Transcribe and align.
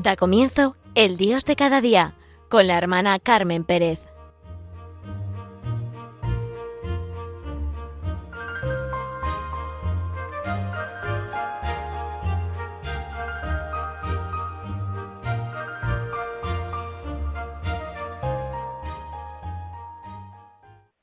Da 0.00 0.14
comienzo 0.14 0.76
El 0.94 1.16
Dios 1.16 1.44
de 1.44 1.56
cada 1.56 1.80
día 1.80 2.14
con 2.48 2.68
la 2.68 2.78
hermana 2.78 3.18
Carmen 3.18 3.64
Pérez. 3.64 3.98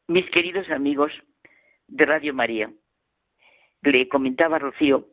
Mis 0.07 0.29
queridos 0.29 0.69
amigos 0.69 1.11
de 1.89 2.05
Radio 2.05 2.33
María, 2.33 2.71
le 3.81 4.07
comentaba 4.07 4.55
a 4.55 4.59
Rocío 4.59 5.09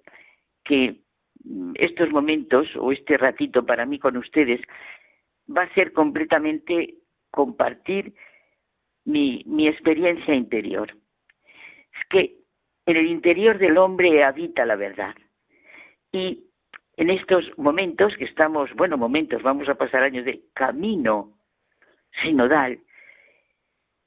que 0.63 1.02
estos 1.75 2.11
momentos 2.11 2.69
o 2.77 2.93
este 2.93 3.17
ratito 3.17 3.65
para 3.65 3.87
mí 3.87 3.99
con 3.99 4.17
ustedes 4.17 4.61
va 5.49 5.63
a 5.63 5.75
ser 5.75 5.93
completamente 5.93 6.99
compartir 7.31 8.15
mi, 9.05 9.43
mi 9.47 9.67
experiencia 9.69 10.35
interior. 10.35 10.97
Es 11.93 12.07
que 12.09 12.37
en 12.87 12.97
el 12.97 13.07
interior 13.07 13.59
del 13.59 13.79
hombre 13.79 14.23
habita 14.25 14.65
la 14.65 14.77
verdad. 14.77 15.15
Y 16.13 16.45
en 16.97 17.11
estos 17.11 17.45
momentos 17.57 18.17
que 18.17 18.25
estamos, 18.25 18.73
bueno, 18.75 18.97
momentos, 18.97 19.43
vamos 19.43 19.69
a 19.69 19.75
pasar 19.75 20.03
años 20.03 20.25
de 20.25 20.43
camino 20.55 21.39
sinodal, 22.23 22.81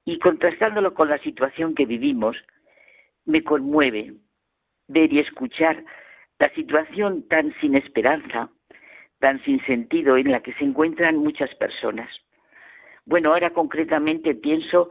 y 0.05 0.19
contrastándolo 0.19 0.93
con 0.93 1.09
la 1.09 1.17
situación 1.17 1.73
que 1.73 1.87
vivimos, 1.87 2.37
me 3.25 3.43
conmueve 3.43 4.13
ver 4.87 5.11
y 5.11 5.19
escuchar 5.19 5.83
la 6.39 6.49
situación 6.49 7.27
tan 7.27 7.53
sin 7.61 7.75
esperanza, 7.75 8.49
tan 9.19 9.43
sin 9.43 9.63
sentido 9.65 10.17
en 10.17 10.31
la 10.31 10.41
que 10.41 10.53
se 10.53 10.63
encuentran 10.63 11.17
muchas 11.17 11.53
personas. 11.55 12.09
Bueno, 13.05 13.31
ahora 13.31 13.51
concretamente 13.51 14.35
pienso 14.35 14.89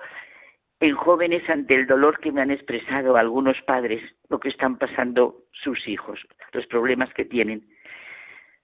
en 0.81 0.95
jóvenes 0.95 1.49
ante 1.49 1.75
el 1.75 1.87
dolor 1.87 2.21
que 2.21 2.33
me 2.33 2.43
han 2.43 2.51
expresado 2.51 3.17
algunos 3.17 3.61
padres, 3.63 4.03
lo 4.29 4.41
que 4.41 4.49
están 4.49 4.79
pasando 4.79 5.45
sus 5.53 5.87
hijos, 5.89 6.21
los 6.53 6.67
problemas 6.67 7.13
que 7.15 7.25
tienen. 7.25 7.69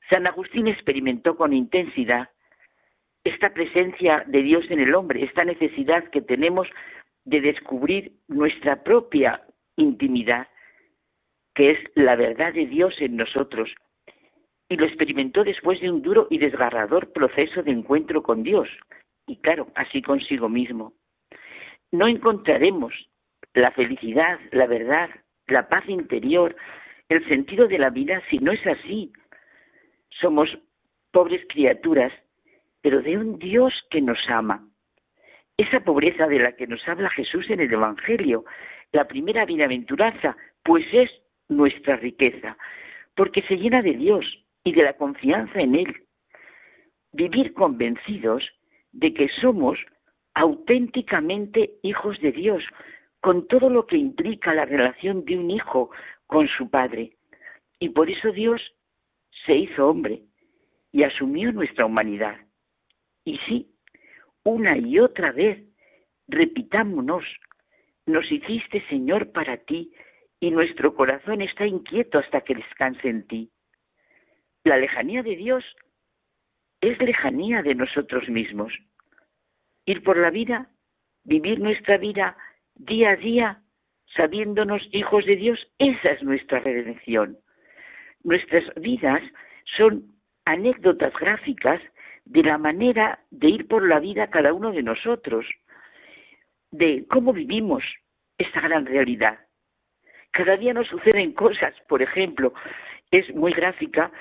San 0.08 0.26
Agustín 0.26 0.66
experimentó 0.66 1.36
con 1.36 1.52
intensidad 1.52 2.30
esta 3.24 3.52
presencia 3.52 4.24
de 4.26 4.42
Dios 4.42 4.64
en 4.70 4.80
el 4.80 4.94
hombre, 4.94 5.24
esta 5.24 5.44
necesidad 5.44 6.04
que 6.10 6.22
tenemos 6.22 6.68
de 7.24 7.40
descubrir 7.40 8.12
nuestra 8.28 8.82
propia 8.82 9.42
intimidad, 9.76 10.48
que 11.60 11.72
es 11.72 11.78
la 11.94 12.16
verdad 12.16 12.54
de 12.54 12.64
Dios 12.64 12.94
en 13.02 13.16
nosotros. 13.16 13.68
Y 14.70 14.76
lo 14.76 14.86
experimentó 14.86 15.44
después 15.44 15.78
de 15.82 15.90
un 15.90 16.00
duro 16.00 16.26
y 16.30 16.38
desgarrador 16.38 17.12
proceso 17.12 17.62
de 17.62 17.70
encuentro 17.70 18.22
con 18.22 18.42
Dios, 18.42 18.66
y 19.26 19.36
claro, 19.42 19.68
así 19.74 20.00
consigo 20.00 20.48
mismo. 20.48 20.94
No 21.92 22.08
encontraremos 22.08 22.94
la 23.52 23.72
felicidad, 23.72 24.40
la 24.52 24.66
verdad, 24.66 25.10
la 25.48 25.68
paz 25.68 25.86
interior, 25.86 26.56
el 27.10 27.28
sentido 27.28 27.68
de 27.68 27.76
la 27.76 27.90
vida 27.90 28.22
si 28.30 28.38
no 28.38 28.52
es 28.52 28.66
así. 28.66 29.12
Somos 30.08 30.48
pobres 31.10 31.42
criaturas, 31.46 32.10
pero 32.80 33.02
de 33.02 33.18
un 33.18 33.38
Dios 33.38 33.74
que 33.90 34.00
nos 34.00 34.30
ama. 34.30 34.66
Esa 35.58 35.80
pobreza 35.80 36.26
de 36.26 36.38
la 36.38 36.52
que 36.52 36.66
nos 36.66 36.88
habla 36.88 37.10
Jesús 37.10 37.50
en 37.50 37.60
el 37.60 37.70
Evangelio, 37.70 38.46
la 38.92 39.06
primera 39.06 39.44
bienaventuranza, 39.44 40.38
pues 40.64 40.86
es 40.94 41.19
nuestra 41.50 41.96
riqueza, 41.96 42.56
porque 43.14 43.42
se 43.42 43.56
llena 43.56 43.82
de 43.82 43.92
Dios 43.94 44.24
y 44.64 44.72
de 44.72 44.84
la 44.84 44.94
confianza 44.94 45.60
en 45.60 45.74
Él. 45.74 45.94
Vivir 47.12 47.52
convencidos 47.52 48.48
de 48.92 49.12
que 49.12 49.28
somos 49.28 49.78
auténticamente 50.34 51.72
hijos 51.82 52.18
de 52.20 52.32
Dios, 52.32 52.64
con 53.20 53.46
todo 53.48 53.68
lo 53.68 53.86
que 53.86 53.96
implica 53.96 54.54
la 54.54 54.64
relación 54.64 55.24
de 55.24 55.36
un 55.36 55.50
hijo 55.50 55.90
con 56.26 56.48
su 56.48 56.70
padre. 56.70 57.16
Y 57.78 57.90
por 57.90 58.08
eso 58.08 58.32
Dios 58.32 58.62
se 59.44 59.56
hizo 59.56 59.88
hombre 59.88 60.22
y 60.92 61.02
asumió 61.02 61.52
nuestra 61.52 61.84
humanidad. 61.84 62.36
Y 63.24 63.38
sí, 63.46 63.74
una 64.44 64.78
y 64.78 64.98
otra 64.98 65.32
vez, 65.32 65.62
repitámonos, 66.28 67.24
nos 68.06 68.30
hiciste 68.30 68.82
Señor 68.88 69.32
para 69.32 69.58
ti 69.58 69.92
y 70.40 70.50
nuestro 70.50 70.94
corazón 70.94 71.42
está 71.42 71.66
inquieto 71.66 72.18
hasta 72.18 72.40
que 72.40 72.54
descanse 72.54 73.08
en 73.08 73.26
ti. 73.26 73.50
La 74.64 74.78
lejanía 74.78 75.22
de 75.22 75.36
Dios 75.36 75.64
es 76.80 76.98
lejanía 76.98 77.62
de 77.62 77.74
nosotros 77.74 78.28
mismos. 78.28 78.72
Ir 79.84 80.02
por 80.02 80.16
la 80.16 80.30
vida, 80.30 80.70
vivir 81.24 81.60
nuestra 81.60 81.98
vida 81.98 82.36
día 82.74 83.10
a 83.10 83.16
día, 83.16 83.62
sabiéndonos 84.16 84.88
hijos 84.92 85.26
de 85.26 85.36
Dios, 85.36 85.70
esa 85.78 86.12
es 86.12 86.22
nuestra 86.22 86.60
redención. 86.60 87.38
Nuestras 88.24 88.64
vidas 88.76 89.22
son 89.76 90.14
anécdotas 90.46 91.12
gráficas 91.14 91.80
de 92.24 92.42
la 92.42 92.56
manera 92.56 93.20
de 93.30 93.48
ir 93.48 93.68
por 93.68 93.86
la 93.86 94.00
vida 94.00 94.30
cada 94.30 94.52
uno 94.54 94.72
de 94.72 94.82
nosotros, 94.82 95.46
de 96.70 97.04
cómo 97.08 97.32
vivimos 97.32 97.84
esta 98.38 98.60
gran 98.60 98.86
realidad. 98.86 99.40
Cada 100.32 100.56
día 100.56 100.72
nos 100.72 100.88
suceden 100.88 101.32
cosas, 101.32 101.74
por 101.88 102.02
ejemplo, 102.02 102.52
es 103.10 103.34
muy 103.34 103.52
gráfica 103.52 104.12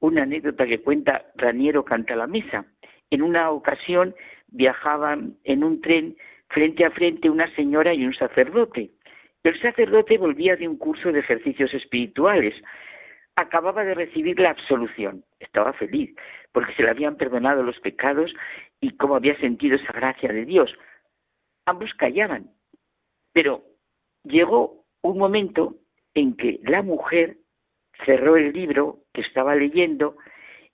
una 0.00 0.24
anécdota 0.24 0.66
que 0.66 0.82
cuenta 0.82 1.26
Raniero 1.36 1.84
Canta 1.84 2.16
la 2.16 2.26
Mesa. 2.26 2.66
En 3.10 3.22
una 3.22 3.50
ocasión 3.50 4.14
viajaban 4.48 5.36
en 5.44 5.64
un 5.64 5.80
tren 5.80 6.16
frente 6.48 6.84
a 6.84 6.90
frente 6.90 7.30
una 7.30 7.52
señora 7.54 7.94
y 7.94 8.04
un 8.04 8.14
sacerdote. 8.14 8.90
El 9.42 9.60
sacerdote 9.60 10.18
volvía 10.18 10.56
de 10.56 10.68
un 10.68 10.76
curso 10.76 11.10
de 11.10 11.20
ejercicios 11.20 11.72
espirituales. 11.72 12.54
Acababa 13.36 13.84
de 13.84 13.94
recibir 13.94 14.38
la 14.38 14.50
absolución. 14.50 15.24
Estaba 15.40 15.72
feliz 15.72 16.14
porque 16.52 16.74
se 16.74 16.82
le 16.82 16.90
habían 16.90 17.16
perdonado 17.16 17.62
los 17.62 17.80
pecados 17.80 18.32
y 18.80 18.96
cómo 18.96 19.16
había 19.16 19.38
sentido 19.38 19.76
esa 19.76 19.92
gracia 19.92 20.32
de 20.32 20.44
Dios. 20.44 20.74
Ambos 21.64 21.94
callaban. 21.94 22.50
Pero 23.32 23.64
llegó 24.24 24.81
un 25.02 25.18
momento 25.18 25.76
en 26.14 26.36
que 26.36 26.60
la 26.62 26.82
mujer 26.82 27.38
cerró 28.04 28.36
el 28.36 28.52
libro 28.52 29.04
que 29.12 29.20
estaba 29.20 29.54
leyendo 29.54 30.16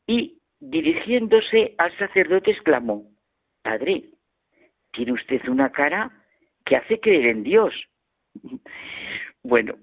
y 0.07 0.39
dirigiéndose 0.61 1.75
al 1.79 1.97
sacerdote 1.99 2.53
exclamó, 2.53 3.11
Padre, 3.63 4.05
tiene 4.93 5.13
usted 5.13 5.47
una 5.49 5.71
cara 5.71 6.11
que 6.65 6.77
hace 6.77 7.01
creer 7.01 7.27
en 7.27 7.43
Dios. 7.43 7.75
bueno, 9.43 9.75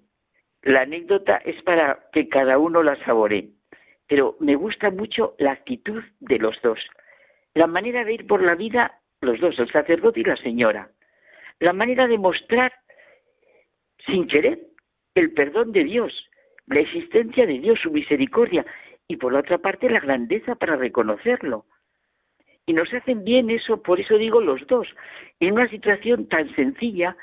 la 0.62 0.82
anécdota 0.82 1.38
es 1.38 1.62
para 1.64 2.10
que 2.12 2.28
cada 2.28 2.58
uno 2.58 2.84
la 2.84 2.96
saboree, 3.06 3.52
pero 4.08 4.36
me 4.40 4.56
gusta 4.56 4.92
mucho 4.92 5.36
la 5.38 5.52
actitud 5.52 6.04
de 6.20 6.40
los 6.40 6.60
dos, 6.62 6.80
la 7.54 7.68
manera 7.68 8.04
de 8.04 8.14
ir 8.14 8.28
por 8.28 8.44
la 8.44 8.56
vida, 8.56 9.00
los 9.22 9.40
dos, 9.40 9.58
el 9.60 9.72
sacerdote 9.72 10.22
y 10.22 10.24
la 10.24 10.38
señora, 10.38 10.90
la 11.60 11.74
manera 11.74 12.08
de 12.08 12.18
mostrar 12.18 12.74
sin 14.06 14.28
querer 14.28 14.60
el 15.16 15.32
perdón 15.34 15.72
de 15.72 15.84
Dios, 15.84 16.14
la 16.68 16.80
existencia 16.80 17.46
de 17.46 17.60
Dios, 17.60 17.80
su 17.82 17.92
misericordia, 17.92 18.66
y 19.08 19.18
por 19.18 19.34
otra 19.34 19.60
parte 19.60 19.90
la 19.90 20.00
grandeza 20.00 20.56
para 20.56 20.76
reconocerlo. 20.76 21.66
Y 22.66 22.74
nos 22.74 22.92
hacen 22.94 23.24
bien 23.24 23.50
eso, 23.50 23.82
por 23.82 24.00
eso 24.00 24.18
digo 24.18 24.42
los 24.42 24.66
dos, 24.68 24.88
en 25.40 25.54
una 25.54 25.70
situación 25.70 26.28
tan 26.28 26.54
sencilla 26.56 27.16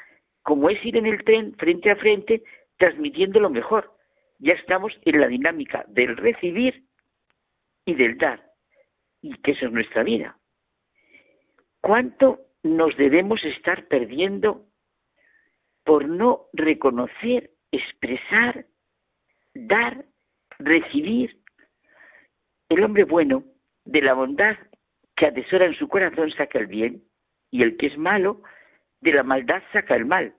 como 0.42 0.70
es 0.70 0.84
ir 0.84 0.96
en 0.96 1.06
el 1.06 1.24
tren 1.24 1.54
frente 1.56 1.90
a 1.90 1.96
frente 1.96 2.42
transmitiendo 2.76 3.40
lo 3.40 3.50
mejor. 3.50 3.96
Ya 4.38 4.54
estamos 4.54 4.92
en 5.04 5.20
la 5.20 5.28
dinámica 5.28 5.84
del 5.88 6.16
recibir 6.16 6.84
y 7.84 7.94
del 7.94 8.18
dar, 8.18 8.42
y 9.20 9.34
que 9.34 9.52
eso 9.52 9.66
es 9.66 9.72
nuestra 9.72 10.02
vida. 10.02 10.38
¿Cuánto 11.80 12.40
nos 12.62 12.96
debemos 12.96 13.44
estar 13.44 13.86
perdiendo 13.86 14.66
por 15.84 16.08
no 16.08 16.46
reconocer, 16.52 17.50
expresar, 17.70 18.66
dar, 19.54 20.04
recibir. 20.58 21.40
El 22.68 22.84
hombre 22.84 23.04
bueno, 23.04 23.44
de 23.84 24.02
la 24.02 24.14
bondad 24.14 24.56
que 25.16 25.26
atesora 25.26 25.66
en 25.66 25.74
su 25.74 25.88
corazón, 25.88 26.30
saca 26.30 26.58
el 26.58 26.66
bien, 26.66 27.04
y 27.50 27.62
el 27.62 27.76
que 27.76 27.86
es 27.86 27.98
malo, 27.98 28.42
de 29.00 29.12
la 29.12 29.22
maldad 29.22 29.62
saca 29.72 29.94
el 29.94 30.06
mal, 30.06 30.34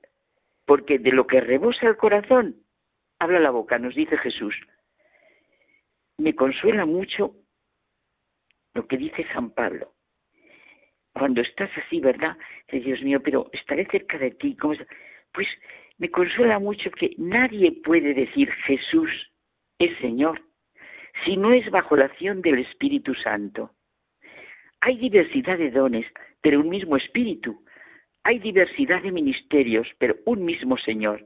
porque 0.66 0.98
de 0.98 1.12
lo 1.12 1.28
que 1.28 1.42
rebosa 1.42 1.88
el 1.88 1.98
corazón, 1.98 2.56
habla 3.20 3.40
la 3.40 3.52
boca, 3.52 3.78
nos 3.78 3.96
dice 3.96 4.18
Jesús. 4.18 4.56
Me 6.18 6.36
consuela 6.36 6.86
mucho 6.86 7.36
lo 8.74 8.88
que 8.88 8.98
dice 8.98 9.26
San 9.34 9.52
Pablo. 9.52 9.94
Cuando 11.14 11.42
estás 11.42 11.70
así, 11.78 12.00
¿verdad? 12.00 12.38
Dios 12.72 13.02
mío, 13.04 13.22
pero 13.22 13.50
estaré 13.54 13.86
cerca 13.86 14.18
de 14.18 14.32
ti. 14.32 14.56
¿cómo 14.56 14.74
pues 15.34 15.48
me 15.98 16.10
consuela 16.10 16.60
mucho 16.60 16.92
que 16.92 17.14
nadie 17.18 17.72
puede 17.72 18.14
decir 18.14 18.52
Jesús 18.52 19.10
es 19.80 19.98
Señor 20.00 20.42
si 21.24 21.38
no 21.38 21.54
es 21.54 21.70
bajo 21.70 21.96
la 21.96 22.06
acción 22.06 22.42
del 22.42 22.60
Espíritu 22.60 23.14
Santo? 23.16 23.72
Hay 24.82 24.98
diversidad 24.98 25.58
de 25.58 25.72
dones, 25.72 26.06
pero 26.42 26.60
un 26.60 26.70
mismo 26.70 26.98
Espíritu. 26.98 27.64
Hay 28.24 28.40
diversidad 28.40 29.02
de 29.02 29.12
ministerios, 29.12 29.88
pero 29.98 30.16
un 30.26 30.44
mismo 30.44 30.78
Señor. 30.78 31.26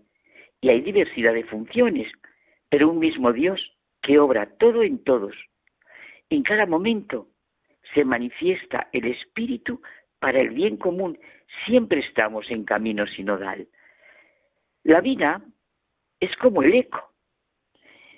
Y 0.61 0.69
hay 0.69 0.81
diversidad 0.81 1.33
de 1.33 1.43
funciones, 1.43 2.11
pero 2.69 2.89
un 2.89 2.99
mismo 2.99 3.31
Dios 3.33 3.77
que 4.01 4.19
obra 4.19 4.57
todo 4.57 4.83
en 4.83 5.03
todos. 5.03 5.35
En 6.29 6.43
cada 6.43 6.65
momento 6.65 7.29
se 7.93 8.03
manifiesta 8.03 8.89
el 8.91 9.05
Espíritu 9.05 9.81
para 10.19 10.41
el 10.41 10.49
bien 10.49 10.77
común. 10.77 11.17
Siempre 11.65 12.01
estamos 12.01 12.49
en 12.51 12.65
camino 12.65 13.07
sinodal. 13.07 13.67
La 14.87 15.01
vida 15.01 15.41
es 16.17 16.33
como 16.37 16.63
el 16.63 16.73
eco. 16.73 17.11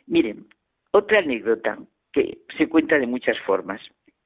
Miren, 0.05 0.47
otra 0.91 1.17
anécdota 1.17 1.79
que 2.13 2.41
se 2.59 2.69
cuenta 2.69 2.99
de 2.99 3.07
muchas 3.07 3.39
formas 3.39 3.81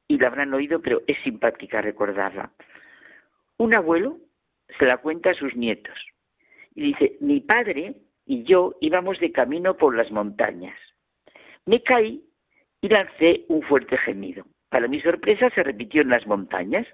y 0.09 0.17
la 0.17 0.27
habrán 0.27 0.53
oído, 0.53 0.81
pero 0.81 1.01
es 1.07 1.17
simpática 1.23 1.81
recordarla. 1.81 2.51
Un 3.57 3.73
abuelo 3.73 4.17
se 4.77 4.85
la 4.85 4.97
cuenta 4.97 5.29
a 5.29 5.35
sus 5.35 5.55
nietos 5.55 5.97
y 6.75 6.81
dice, 6.87 7.15
mi 7.21 7.39
padre 7.39 7.95
y 8.25 8.43
yo 8.43 8.75
íbamos 8.81 9.21
de 9.21 9.31
camino 9.31 9.77
por 9.77 9.95
las 9.95 10.11
montañas. 10.11 10.77
Me 11.65 11.81
caí 11.81 12.25
y 12.81 12.89
lancé 12.89 13.45
un 13.47 13.61
fuerte 13.61 13.97
gemido. 13.99 14.45
Para 14.67 14.89
mi 14.89 14.99
sorpresa 14.99 15.49
se 15.51 15.63
repitió 15.63 16.01
en 16.01 16.09
las 16.09 16.27
montañas. 16.27 16.85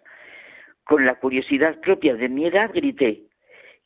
Con 0.83 1.07
la 1.07 1.15
curiosidad 1.15 1.79
propia 1.79 2.13
de 2.13 2.29
mi 2.29 2.45
edad 2.45 2.71
grité, 2.71 3.23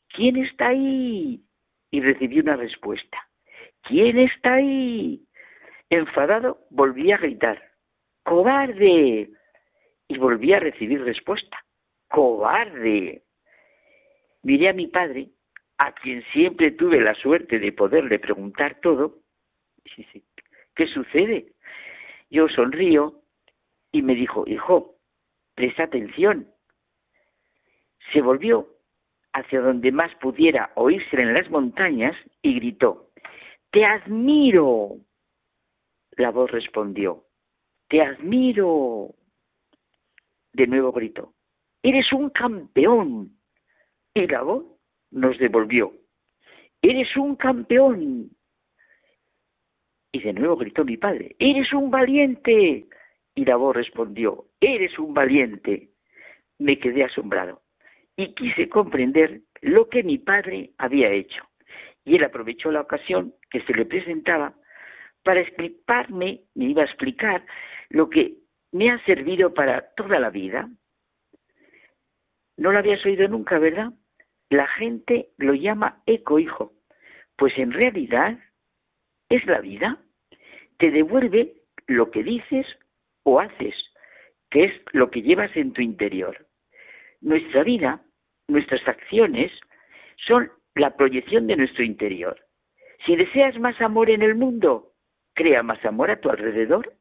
¿quién 0.08 0.36
está 0.36 0.68
ahí? 0.68 1.40
Y 1.94 2.00
recibí 2.00 2.40
una 2.40 2.56
respuesta, 2.56 3.28
¿quién 3.82 4.18
está 4.18 4.54
ahí? 4.54 5.24
Enfadado 5.88 6.66
volví 6.70 7.12
a 7.12 7.18
gritar, 7.18 7.70
¡cobarde! 8.24 9.30
Y 10.08 10.18
volví 10.18 10.52
a 10.54 10.58
recibir 10.58 11.04
respuesta, 11.04 11.56
¡cobarde! 12.08 13.22
Miré 14.42 14.70
a 14.70 14.72
mi 14.72 14.88
padre, 14.88 15.28
a 15.78 15.92
quien 15.92 16.24
siempre 16.32 16.72
tuve 16.72 17.00
la 17.00 17.14
suerte 17.14 17.60
de 17.60 17.70
poderle 17.70 18.18
preguntar 18.18 18.80
todo, 18.80 19.20
¿qué 20.74 20.88
sucede? 20.88 21.52
Yo 22.28 22.48
sonrío 22.48 23.22
y 23.92 24.02
me 24.02 24.16
dijo, 24.16 24.42
hijo, 24.48 24.96
presta 25.54 25.84
atención. 25.84 26.52
Se 28.12 28.20
volvió 28.20 28.73
hacia 29.34 29.60
donde 29.60 29.90
más 29.90 30.14
pudiera 30.14 30.70
oírse 30.76 31.20
en 31.20 31.34
las 31.34 31.50
montañas 31.50 32.16
y 32.40 32.54
gritó, 32.54 33.10
Te 33.70 33.84
admiro. 33.84 34.96
La 36.12 36.30
voz 36.30 36.50
respondió, 36.50 37.26
Te 37.88 38.00
admiro. 38.00 39.14
De 40.52 40.66
nuevo 40.68 40.92
gritó, 40.92 41.34
Eres 41.82 42.12
un 42.12 42.30
campeón. 42.30 43.36
Y 44.14 44.28
la 44.28 44.42
voz 44.42 44.64
nos 45.10 45.36
devolvió, 45.38 45.92
Eres 46.80 47.16
un 47.16 47.34
campeón. 47.34 48.30
Y 50.12 50.20
de 50.20 50.32
nuevo 50.32 50.56
gritó 50.56 50.84
mi 50.84 50.96
padre, 50.96 51.34
Eres 51.40 51.72
un 51.72 51.90
valiente. 51.90 52.86
Y 53.34 53.44
la 53.44 53.56
voz 53.56 53.74
respondió, 53.74 54.46
Eres 54.60 54.96
un 55.00 55.12
valiente. 55.12 55.90
Me 56.58 56.78
quedé 56.78 57.02
asombrado 57.02 57.63
y 58.16 58.34
quise 58.34 58.68
comprender 58.68 59.42
lo 59.60 59.88
que 59.88 60.02
mi 60.02 60.18
padre 60.18 60.72
había 60.78 61.10
hecho. 61.10 61.42
Y 62.04 62.16
él 62.16 62.24
aprovechó 62.24 62.70
la 62.70 62.82
ocasión 62.82 63.34
que 63.50 63.62
se 63.62 63.74
le 63.74 63.86
presentaba 63.86 64.54
para 65.24 65.40
explicarme, 65.40 66.42
me 66.54 66.66
iba 66.66 66.82
a 66.82 66.84
explicar 66.84 67.44
lo 67.88 68.10
que 68.10 68.36
me 68.72 68.90
ha 68.90 69.02
servido 69.04 69.54
para 69.54 69.92
toda 69.96 70.20
la 70.20 70.30
vida. 70.30 70.68
No 72.56 72.70
lo 72.70 72.78
habías 72.78 73.04
oído 73.04 73.26
nunca, 73.26 73.58
¿verdad? 73.58 73.92
La 74.50 74.68
gente 74.68 75.30
lo 75.38 75.54
llama 75.54 76.02
eco-hijo, 76.06 76.74
pues 77.36 77.56
en 77.58 77.72
realidad 77.72 78.38
es 79.30 79.44
la 79.46 79.60
vida. 79.60 79.98
Te 80.76 80.90
devuelve 80.90 81.62
lo 81.86 82.10
que 82.10 82.22
dices 82.22 82.66
o 83.22 83.40
haces, 83.40 83.74
que 84.50 84.64
es 84.64 84.72
lo 84.92 85.10
que 85.10 85.22
llevas 85.22 85.56
en 85.56 85.72
tu 85.72 85.80
interior. 85.80 86.46
Nuestra 87.24 87.64
vida, 87.64 88.02
nuestras 88.48 88.86
acciones, 88.86 89.50
son 90.26 90.52
la 90.74 90.94
proyección 90.94 91.46
de 91.46 91.56
nuestro 91.56 91.82
interior. 91.82 92.38
Si 93.06 93.16
deseas 93.16 93.58
más 93.58 93.80
amor 93.80 94.10
en 94.10 94.20
el 94.20 94.34
mundo, 94.34 94.92
crea 95.32 95.62
más 95.62 95.82
amor 95.86 96.10
a 96.10 96.20
tu 96.20 96.28
alrededor. 96.28 96.92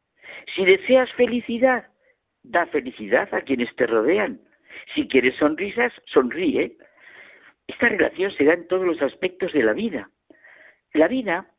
Si 0.55 0.63
deseas 0.63 1.11
felicidad, 1.13 1.87
da 2.41 2.65
felicidad 2.67 3.33
a 3.33 3.41
quienes 3.41 3.75
te 3.75 3.85
rodean. 3.85 4.39
Si 4.95 5.09
quieres 5.09 5.35
sonrisas, 5.35 5.91
sonríe. 6.05 6.77
Esta 7.67 7.89
relación 7.89 8.31
se 8.31 8.45
da 8.45 8.53
en 8.53 8.69
todos 8.69 8.85
los 8.85 9.01
aspectos 9.01 9.51
de 9.51 9.63
la 9.63 9.73
vida. 9.73 10.09
La 10.93 11.09
vida 11.09 11.51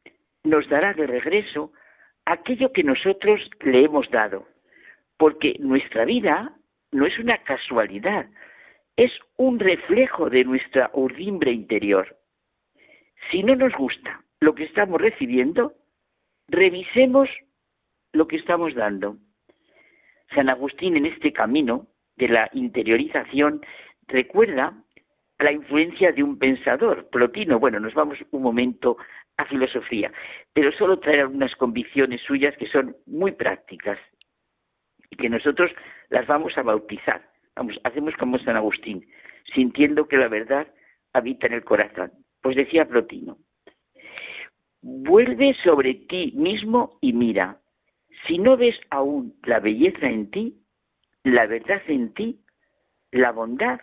nos 0.43 0.67
dará 0.71 0.95
de 0.95 1.07
regreso 1.07 1.71
aquello 2.25 2.73
que 2.73 2.83
nosotros 2.83 3.51
le 3.61 3.85
hemos 3.85 4.11
dado, 4.11 4.49
porque 5.19 5.57
nuestra 5.59 6.07
vida 6.07 6.57
no 6.93 7.05
es 7.05 7.19
una 7.19 7.37
casualidad, 7.45 8.27
es 8.97 9.13
un 9.37 9.59
reflejo 9.59 10.31
de 10.31 10.45
nuestra 10.45 10.91
urdimbre 10.93 11.53
interior. 11.53 12.17
Si 13.31 13.43
no 13.43 13.57
nos 13.57 13.73
gusta 13.75 14.23
lo 14.41 14.55
que 14.55 14.65
estamos 14.65 15.01
recibiendo, 15.01 15.75
revisemos 16.49 17.29
lo 18.13 18.29
que 18.29 18.37
estamos 18.37 18.75
dando. 18.75 19.17
San 20.35 20.49
Agustín 20.49 20.97
en 20.97 21.07
este 21.07 21.33
camino 21.33 21.89
de 22.17 22.29
la 22.29 22.51
interiorización 22.53 23.65
recuerda 24.07 24.75
la 25.39 25.53
influencia 25.53 26.13
de 26.13 26.23
un 26.23 26.39
pensador, 26.39 27.09
Plotino. 27.11 27.59
Bueno, 27.59 27.81
nos 27.81 27.95
vamos 27.95 28.19
un 28.31 28.43
momento 28.43 28.97
a 29.37 29.45
filosofía, 29.47 30.13
pero 30.53 30.71
solo 30.73 31.01
traer 31.01 31.23
algunas 31.23 31.57
convicciones 31.57 32.21
suyas 32.23 32.57
que 32.57 32.69
son 32.69 32.97
muy 33.07 33.33
prácticas 33.33 33.99
y 35.11 35.17
que 35.17 35.29
nosotros 35.29 35.73
las 36.09 36.27
vamos 36.27 36.57
a 36.57 36.63
bautizar. 36.63 37.34
Vamos, 37.57 37.79
hacemos 37.85 38.15
como 38.17 38.39
San 38.39 38.57
Agustín, 38.57 39.07
sintiendo 39.55 40.09
que 40.09 40.17
la 40.17 40.29
verdad 40.29 40.67
habita 41.13 41.47
en 41.47 41.55
el 41.55 41.65
corazón. 41.65 42.13
Pues 42.41 42.57
decía 42.57 42.87
Plotino, 42.87 43.39
vuelve 44.83 45.55
sobre 45.63 45.95
ti 45.95 46.33
mismo 46.37 46.99
y 47.01 47.13
mira, 47.13 47.61
si 48.27 48.39
no 48.39 48.57
ves 48.57 48.79
aún 48.91 49.35
la 49.45 49.61
belleza 49.61 50.07
en 50.07 50.31
ti, 50.31 50.61
la 51.23 51.47
verdad 51.47 51.83
en 51.89 52.13
ti, 52.13 52.41
la 53.11 53.33
bondad, 53.33 53.81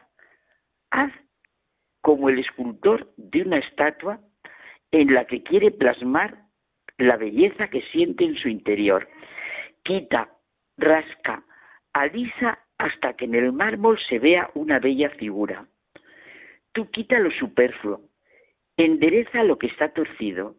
haz 0.91 1.11
como 2.01 2.29
el 2.29 2.39
escultor 2.39 3.13
de 3.17 3.43
una 3.43 3.57
estatua 3.57 4.19
en 4.91 5.13
la 5.13 5.25
que 5.25 5.41
quiere 5.43 5.71
plasmar 5.71 6.43
la 6.97 7.17
belleza 7.17 7.69
que 7.69 7.81
siente 7.91 8.25
en 8.25 8.35
su 8.35 8.49
interior. 8.49 9.07
Quita, 9.83 10.31
rasca, 10.77 11.43
alisa 11.93 12.59
hasta 12.81 13.13
que 13.13 13.25
en 13.25 13.35
el 13.35 13.53
mármol 13.53 13.99
se 14.09 14.17
vea 14.17 14.49
una 14.55 14.79
bella 14.79 15.11
figura. 15.11 15.67
Tú 16.71 16.89
quita 16.89 17.19
lo 17.19 17.29
superfluo, 17.29 18.01
endereza 18.75 19.43
lo 19.43 19.59
que 19.59 19.67
está 19.67 19.89
torcido, 19.89 20.55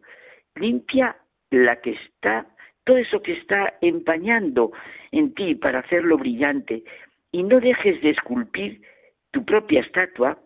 limpia 0.55 1.17
la 1.51 1.81
que 1.81 1.91
está, 1.91 2.47
todo 2.85 2.97
eso 2.97 3.21
que 3.21 3.33
está 3.33 3.77
empañando 3.81 4.71
en 5.11 5.33
ti 5.33 5.55
para 5.55 5.79
hacerlo 5.79 6.17
brillante, 6.17 6.85
y 7.33 7.43
no 7.43 7.59
dejes 7.59 8.01
de 8.01 8.11
esculpir 8.11 8.81
tu 9.31 9.43
propia 9.43 9.81
estatua 9.81 10.39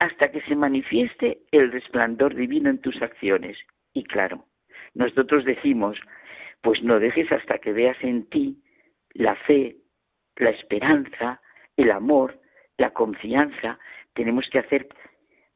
hasta 0.00 0.32
que 0.32 0.40
se 0.42 0.56
manifieste 0.56 1.42
el 1.52 1.70
resplandor 1.70 2.34
divino 2.34 2.70
en 2.70 2.78
tus 2.78 3.00
acciones. 3.02 3.56
Y 3.92 4.02
claro, 4.02 4.46
nosotros 4.94 5.44
decimos, 5.44 5.96
pues 6.60 6.82
no 6.82 6.98
dejes 6.98 7.30
hasta 7.30 7.58
que 7.58 7.72
veas 7.72 7.98
en 8.02 8.24
ti 8.30 8.56
la 9.12 9.36
fe, 9.36 9.76
la 10.40 10.50
esperanza, 10.50 11.40
el 11.76 11.90
amor, 11.90 12.40
la 12.78 12.90
confianza. 12.90 13.78
Tenemos 14.14 14.48
que 14.50 14.58
hacer 14.58 14.88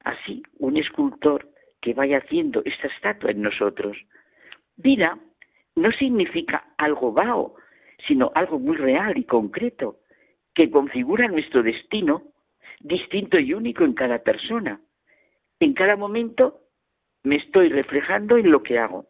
así 0.05 0.43
un 0.59 0.77
escultor 0.77 1.49
que 1.81 1.95
vaya 1.95 2.19
haciendo 2.19 2.63
esta 2.65 2.89
estatua 2.89 3.31
en 3.31 3.43
nosotros. 3.43 3.97
Vida 4.77 5.19
no 5.77 5.91
significa 5.93 6.73
algo 6.79 7.13
vago, 7.13 7.57
sino 8.07 8.31
algo 8.35 8.59
muy 8.59 8.77
real 8.77 9.17
y 9.17 9.25
concreto, 9.25 10.01
que 10.55 10.71
configura 10.71 11.29
nuestro 11.29 11.63
destino 11.63 12.23
distinto 12.81 13.39
y 13.39 13.55
único 13.55 13.85
en 13.85 13.95
cada 13.95 14.23
persona. 14.23 14.81
En 15.61 15.75
cada 15.75 15.97
momento 15.97 16.61
me 17.23 17.37
estoy 17.37 17.69
reflejando 17.69 18.37
en 18.37 18.51
lo 18.51 18.63
que 18.63 18.79
hago. 18.79 19.07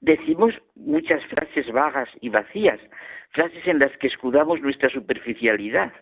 Decimos 0.00 0.54
muchas 0.74 1.24
frases 1.26 1.70
vagas 1.72 2.08
y 2.20 2.28
vacías, 2.30 2.80
frases 3.30 3.66
en 3.66 3.78
las 3.78 3.96
que 3.98 4.06
escudamos 4.06 4.60
nuestra 4.60 4.88
superficialidad, 4.90 5.92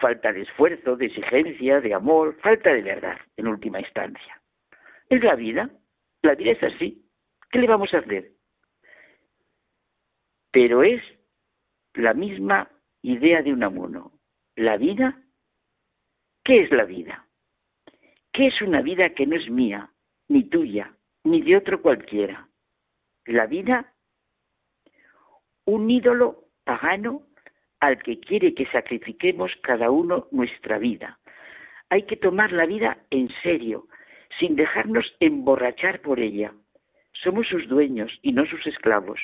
falta 0.00 0.32
de 0.32 0.42
esfuerzo, 0.42 0.96
de 0.96 1.06
exigencia, 1.06 1.80
de 1.80 1.94
amor, 1.94 2.36
falta 2.40 2.72
de 2.72 2.82
verdad, 2.82 3.18
en 3.36 3.48
última 3.48 3.80
instancia. 3.80 4.40
Es 5.08 5.22
la 5.22 5.34
vida, 5.34 5.70
la 6.22 6.34
vida 6.34 6.52
es 6.52 6.62
así. 6.62 7.04
¿Qué 7.50 7.58
le 7.58 7.66
vamos 7.66 7.92
a 7.92 7.98
hacer? 7.98 8.32
pero 10.52 10.84
es 10.84 11.02
la 11.94 12.14
misma 12.14 12.70
idea 13.00 13.42
de 13.42 13.52
un 13.52 13.64
amuno. 13.64 14.12
La 14.54 14.76
vida, 14.76 15.20
¿qué 16.44 16.62
es 16.62 16.70
la 16.70 16.84
vida? 16.84 17.26
¿Qué 18.32 18.46
es 18.48 18.62
una 18.62 18.82
vida 18.82 19.10
que 19.10 19.26
no 19.26 19.34
es 19.34 19.50
mía, 19.50 19.92
ni 20.28 20.44
tuya, 20.44 20.94
ni 21.24 21.40
de 21.40 21.56
otro 21.56 21.82
cualquiera? 21.82 22.48
La 23.26 23.46
vida, 23.46 23.92
un 25.64 25.90
ídolo 25.90 26.48
pagano 26.64 27.22
al 27.80 28.02
que 28.02 28.18
quiere 28.20 28.54
que 28.54 28.66
sacrifiquemos 28.66 29.52
cada 29.62 29.90
uno 29.90 30.28
nuestra 30.30 30.78
vida. 30.78 31.18
Hay 31.88 32.04
que 32.04 32.16
tomar 32.16 32.52
la 32.52 32.66
vida 32.66 32.98
en 33.10 33.28
serio, 33.42 33.86
sin 34.38 34.56
dejarnos 34.56 35.14
emborrachar 35.20 36.00
por 36.00 36.20
ella. 36.20 36.52
Somos 37.12 37.46
sus 37.48 37.68
dueños 37.68 38.18
y 38.22 38.32
no 38.32 38.46
sus 38.46 38.66
esclavos. 38.66 39.20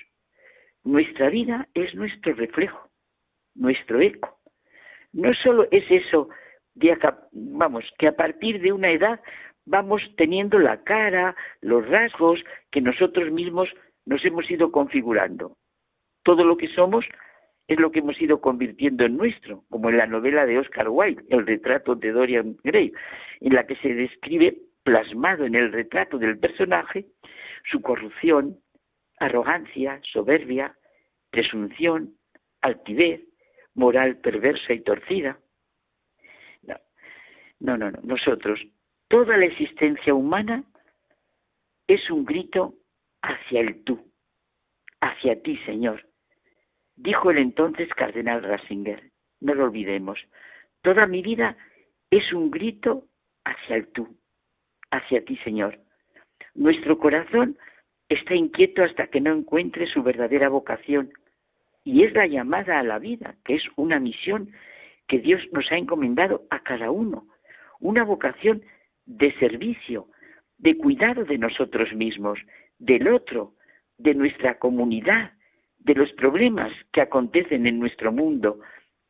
Nuestra 0.84 1.30
vida 1.30 1.68
es 1.74 1.94
nuestro 1.94 2.34
reflejo, 2.34 2.88
nuestro 3.54 4.00
eco. 4.00 4.38
No 5.12 5.34
solo 5.34 5.66
es 5.70 5.84
eso 5.90 6.28
de, 6.74 6.96
vamos, 7.32 7.84
que 7.98 8.08
a 8.08 8.16
partir 8.16 8.60
de 8.60 8.72
una 8.72 8.90
edad 8.90 9.20
vamos 9.64 10.02
teniendo 10.16 10.58
la 10.58 10.82
cara, 10.84 11.36
los 11.60 11.86
rasgos 11.88 12.40
que 12.70 12.80
nosotros 12.80 13.30
mismos 13.30 13.68
nos 14.08 14.24
hemos 14.24 14.50
ido 14.50 14.72
configurando. 14.72 15.56
Todo 16.22 16.42
lo 16.42 16.56
que 16.56 16.68
somos 16.68 17.04
es 17.68 17.78
lo 17.78 17.92
que 17.92 17.98
hemos 17.98 18.20
ido 18.20 18.40
convirtiendo 18.40 19.04
en 19.04 19.18
nuestro, 19.18 19.64
como 19.68 19.90
en 19.90 19.98
la 19.98 20.06
novela 20.06 20.46
de 20.46 20.58
Oscar 20.58 20.88
Wilde, 20.88 21.22
El 21.28 21.46
retrato 21.46 21.94
de 21.94 22.12
Dorian 22.12 22.56
Gray, 22.64 22.90
en 23.40 23.54
la 23.54 23.66
que 23.66 23.76
se 23.76 23.92
describe 23.94 24.56
plasmado 24.82 25.44
en 25.44 25.54
el 25.54 25.70
retrato 25.70 26.18
del 26.18 26.38
personaje 26.38 27.04
su 27.70 27.82
corrupción, 27.82 28.58
arrogancia, 29.18 30.00
soberbia, 30.10 30.74
presunción, 31.30 32.14
altivez, 32.62 33.20
moral 33.74 34.16
perversa 34.16 34.72
y 34.72 34.80
torcida. 34.80 35.38
No, 36.62 36.76
no, 37.60 37.76
no, 37.76 37.90
no. 37.90 37.98
nosotros, 38.02 38.58
toda 39.08 39.36
la 39.36 39.44
existencia 39.44 40.14
humana 40.14 40.64
es 41.86 42.10
un 42.10 42.24
grito 42.24 42.74
hacia 43.22 43.60
el 43.60 43.82
tú, 43.84 44.10
hacia 45.00 45.42
ti, 45.42 45.56
Señor, 45.66 46.08
Dijo 46.98 47.30
el 47.30 47.38
entonces 47.38 47.88
cardenal 47.94 48.42
Ratzinger, 48.42 49.12
no 49.40 49.54
lo 49.54 49.66
olvidemos, 49.66 50.18
toda 50.82 51.06
mi 51.06 51.22
vida 51.22 51.56
es 52.10 52.32
un 52.32 52.50
grito 52.50 53.04
hacia 53.44 53.76
el 53.76 53.86
tú, 53.86 54.18
hacia 54.90 55.24
ti, 55.24 55.36
Señor. 55.44 55.78
Nuestro 56.56 56.98
corazón 56.98 57.56
está 58.08 58.34
inquieto 58.34 58.82
hasta 58.82 59.06
que 59.06 59.20
no 59.20 59.32
encuentre 59.32 59.86
su 59.86 60.02
verdadera 60.02 60.48
vocación 60.48 61.12
y 61.84 62.02
es 62.02 62.12
la 62.14 62.26
llamada 62.26 62.80
a 62.80 62.82
la 62.82 62.98
vida, 62.98 63.36
que 63.44 63.54
es 63.54 63.62
una 63.76 64.00
misión 64.00 64.50
que 65.06 65.20
Dios 65.20 65.40
nos 65.52 65.70
ha 65.70 65.76
encomendado 65.76 66.48
a 66.50 66.64
cada 66.64 66.90
uno, 66.90 67.28
una 67.78 68.02
vocación 68.02 68.64
de 69.06 69.32
servicio, 69.38 70.08
de 70.58 70.76
cuidado 70.76 71.24
de 71.24 71.38
nosotros 71.38 71.94
mismos, 71.94 72.40
del 72.78 73.08
otro, 73.08 73.54
de 73.96 74.14
nuestra 74.14 74.58
comunidad, 74.58 75.32
de 75.78 75.94
los 75.94 76.12
problemas 76.12 76.72
que 76.92 77.00
acontecen 77.00 77.66
en 77.66 77.78
nuestro 77.78 78.12
mundo, 78.12 78.60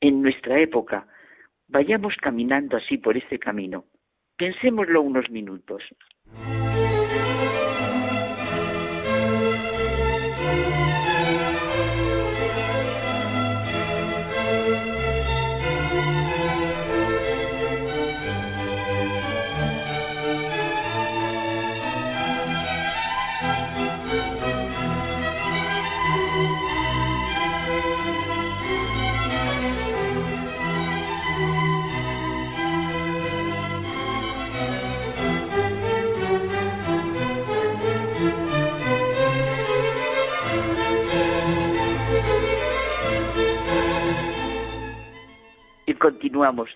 en 0.00 0.22
nuestra 0.22 0.60
época, 0.60 1.06
vayamos 1.66 2.14
caminando 2.16 2.76
así 2.76 2.98
por 2.98 3.16
este 3.16 3.38
camino. 3.38 3.84
Pensémoslo 4.36 5.02
unos 5.02 5.28
minutos. 5.30 5.82
Continuamos. 46.38 46.70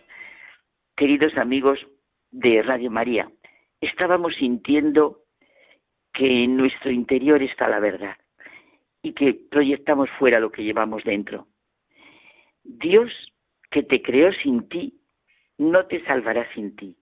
Queridos 0.96 1.38
amigos 1.38 1.78
de 2.32 2.62
Radio 2.62 2.90
María, 2.90 3.30
estábamos 3.80 4.34
sintiendo 4.34 5.22
que 6.12 6.42
en 6.42 6.56
nuestro 6.56 6.90
interior 6.90 7.40
está 7.44 7.68
la 7.68 7.78
verdad 7.78 8.16
y 9.02 9.12
que 9.12 9.34
proyectamos 9.34 10.10
fuera 10.18 10.40
lo 10.40 10.50
que 10.50 10.64
llevamos 10.64 11.04
dentro. 11.04 11.46
Dios 12.64 13.12
que 13.70 13.84
te 13.84 14.02
creó 14.02 14.32
sin 14.32 14.68
ti, 14.68 15.00
no 15.58 15.86
te 15.86 16.04
salvará 16.06 16.52
sin 16.54 16.74
ti. 16.74 16.96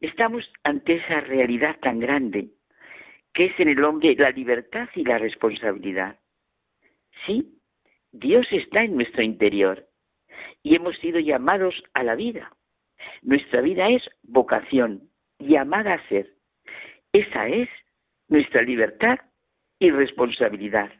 Estamos 0.00 0.50
ante 0.64 0.94
esa 0.94 1.20
realidad 1.20 1.76
tan 1.80 2.00
grande 2.00 2.48
que 3.34 3.44
es 3.44 3.60
en 3.60 3.68
el 3.68 3.84
hombre 3.84 4.16
la 4.16 4.30
libertad 4.30 4.88
y 4.94 5.04
la 5.04 5.18
responsabilidad. 5.18 6.18
Sí, 7.26 7.60
Dios 8.10 8.46
está 8.52 8.84
en 8.84 8.94
nuestro 8.94 9.22
interior 9.22 9.91
y 10.62 10.76
hemos 10.76 10.96
sido 10.98 11.18
llamados 11.18 11.82
a 11.94 12.02
la 12.02 12.14
vida. 12.14 12.52
Nuestra 13.22 13.60
vida 13.60 13.88
es 13.88 14.08
vocación, 14.22 15.10
llamada 15.38 15.94
a 15.94 16.08
ser. 16.08 16.34
Esa 17.12 17.48
es 17.48 17.68
nuestra 18.28 18.62
libertad 18.62 19.18
y 19.78 19.90
responsabilidad. 19.90 20.90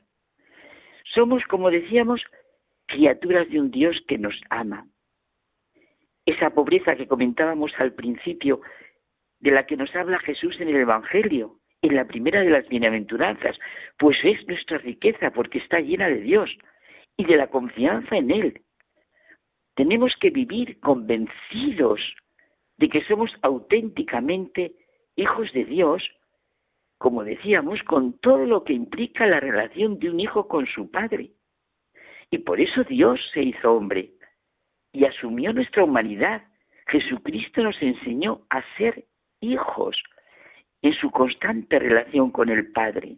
Somos, 1.15 1.45
como 1.45 1.71
decíamos, 1.71 2.23
criaturas 2.87 3.49
de 3.49 3.61
un 3.61 3.71
Dios 3.71 4.03
que 4.09 4.19
nos 4.19 4.39
ama. 4.51 4.87
Esa 6.27 6.51
pobreza 6.51 6.97
que 6.97 7.09
comentábamos 7.09 7.73
al 7.79 7.93
principio, 7.95 8.61
de 9.41 9.51
la 9.51 9.67
que 9.67 9.77
nos 9.77 9.95
habla 9.97 10.19
Jesús 10.21 10.61
en 10.61 10.69
el 10.69 10.77
Evangelio, 10.77 11.59
en 11.83 11.97
la 11.97 12.07
primera 12.07 12.41
de 12.41 12.51
las 12.51 12.69
bienaventuranzas, 12.69 13.59
pues 13.99 14.17
es 14.23 14.47
nuestra 14.47 14.79
riqueza 14.79 15.33
porque 15.33 15.59
está 15.59 15.81
llena 15.81 16.09
de 16.09 16.21
Dios 16.21 16.57
y 17.17 17.25
de 17.25 17.37
la 17.37 17.49
confianza 17.49 18.17
en 18.17 18.31
Él, 18.31 18.63
tenemos 19.75 20.15
que 20.21 20.31
vivir 20.31 20.79
convencidos 20.81 22.01
de 22.79 22.89
que 22.89 23.05
somos 23.05 23.31
auténticamente 23.43 24.75
hijos 25.17 25.53
de 25.53 25.65
Dios, 25.65 26.03
como 26.99 27.25
decíamos, 27.25 27.83
con 27.83 28.19
todo 28.19 28.45
lo 28.47 28.65
que 28.65 28.73
implica 28.73 29.27
la 29.27 29.41
relación 29.41 29.99
de 29.99 30.11
un 30.11 30.21
hijo 30.21 30.49
con 30.49 30.67
su 30.67 30.91
padre. 30.91 31.33
Y 32.31 32.39
por 32.39 32.61
eso 32.61 32.85
Dios 32.85 33.21
se 33.33 33.43
hizo 33.43 33.73
hombre 33.73 34.13
y 34.93 35.05
asumió 35.05 35.53
nuestra 35.53 35.85
humanidad. 35.85 36.45
Jesucristo 36.87 37.63
nos 37.63 37.81
enseñó 37.83 38.47
a 38.51 38.63
ser 38.77 39.07
hijos 39.41 39.97
en 40.83 40.95
su 40.95 41.11
constante 41.11 41.79
relación 41.79 42.31
con 42.31 42.49
el 42.49 42.73
Padre. 42.73 43.17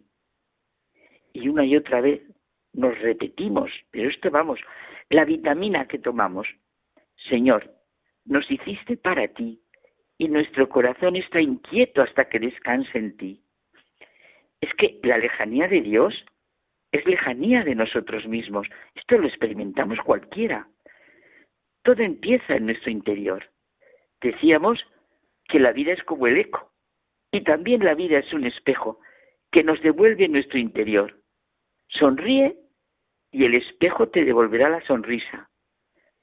Y 1.33 1.49
una 1.49 1.65
y 1.65 1.75
otra 1.75 2.01
vez 2.01 2.21
nos 2.75 2.97
repetimos, 2.99 3.71
pero 3.91 4.09
esto 4.09 4.29
vamos, 4.29 4.59
la 5.09 5.25
vitamina 5.25 5.87
que 5.87 5.99
tomamos. 5.99 6.47
Señor, 7.29 7.73
nos 8.25 8.49
hiciste 8.51 8.97
para 8.97 9.27
ti 9.29 9.61
y 10.17 10.27
nuestro 10.27 10.67
corazón 10.69 11.15
está 11.15 11.41
inquieto 11.41 12.01
hasta 12.01 12.27
que 12.29 12.39
descanse 12.39 12.97
en 12.97 13.17
ti. 13.17 13.41
Es 14.61 14.73
que 14.75 14.99
la 15.03 15.17
lejanía 15.17 15.67
de 15.67 15.81
Dios 15.81 16.25
es 16.91 17.05
lejanía 17.05 17.63
de 17.63 17.75
nosotros 17.75 18.27
mismos. 18.27 18.67
Esto 18.95 19.17
lo 19.17 19.27
experimentamos 19.27 19.99
cualquiera. 19.99 20.67
Todo 21.83 22.01
empieza 22.01 22.55
en 22.55 22.67
nuestro 22.67 22.91
interior. 22.91 23.49
Decíamos 24.21 24.79
que 25.47 25.59
la 25.59 25.71
vida 25.71 25.93
es 25.93 26.03
como 26.03 26.27
el 26.27 26.37
eco 26.37 26.71
y 27.31 27.41
también 27.41 27.83
la 27.83 27.95
vida 27.95 28.19
es 28.19 28.33
un 28.33 28.45
espejo 28.45 28.99
que 29.51 29.63
nos 29.63 29.81
devuelve 29.81 30.27
nuestro 30.27 30.57
interior. 30.57 31.21
Sonríe 31.89 32.57
y 33.35 33.43
el 33.43 33.53
espejo 33.53 34.07
te 34.07 34.23
devolverá 34.23 34.69
la 34.69 34.79
sonrisa. 34.85 35.49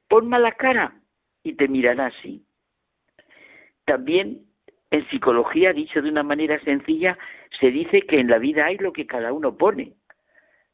Pon 0.09 0.31
mala 0.31 0.53
cara 0.53 0.95
y 1.43 1.53
te 1.53 1.69
mirará 1.69 2.07
así. 2.07 2.47
También 3.85 4.47
en 4.91 5.07
psicología, 5.11 5.75
dicho 5.75 6.01
de 6.01 6.09
una 6.09 6.23
manera 6.23 6.59
sencilla, 6.65 7.19
se 7.61 7.71
dice 7.71 8.01
que 8.01 8.19
en 8.19 8.29
la 8.29 8.39
vida 8.39 8.65
hay 8.65 8.79
lo 8.79 8.95
que 8.95 9.07
cada 9.07 9.31
uno 9.35 9.59
pone. 9.59 9.93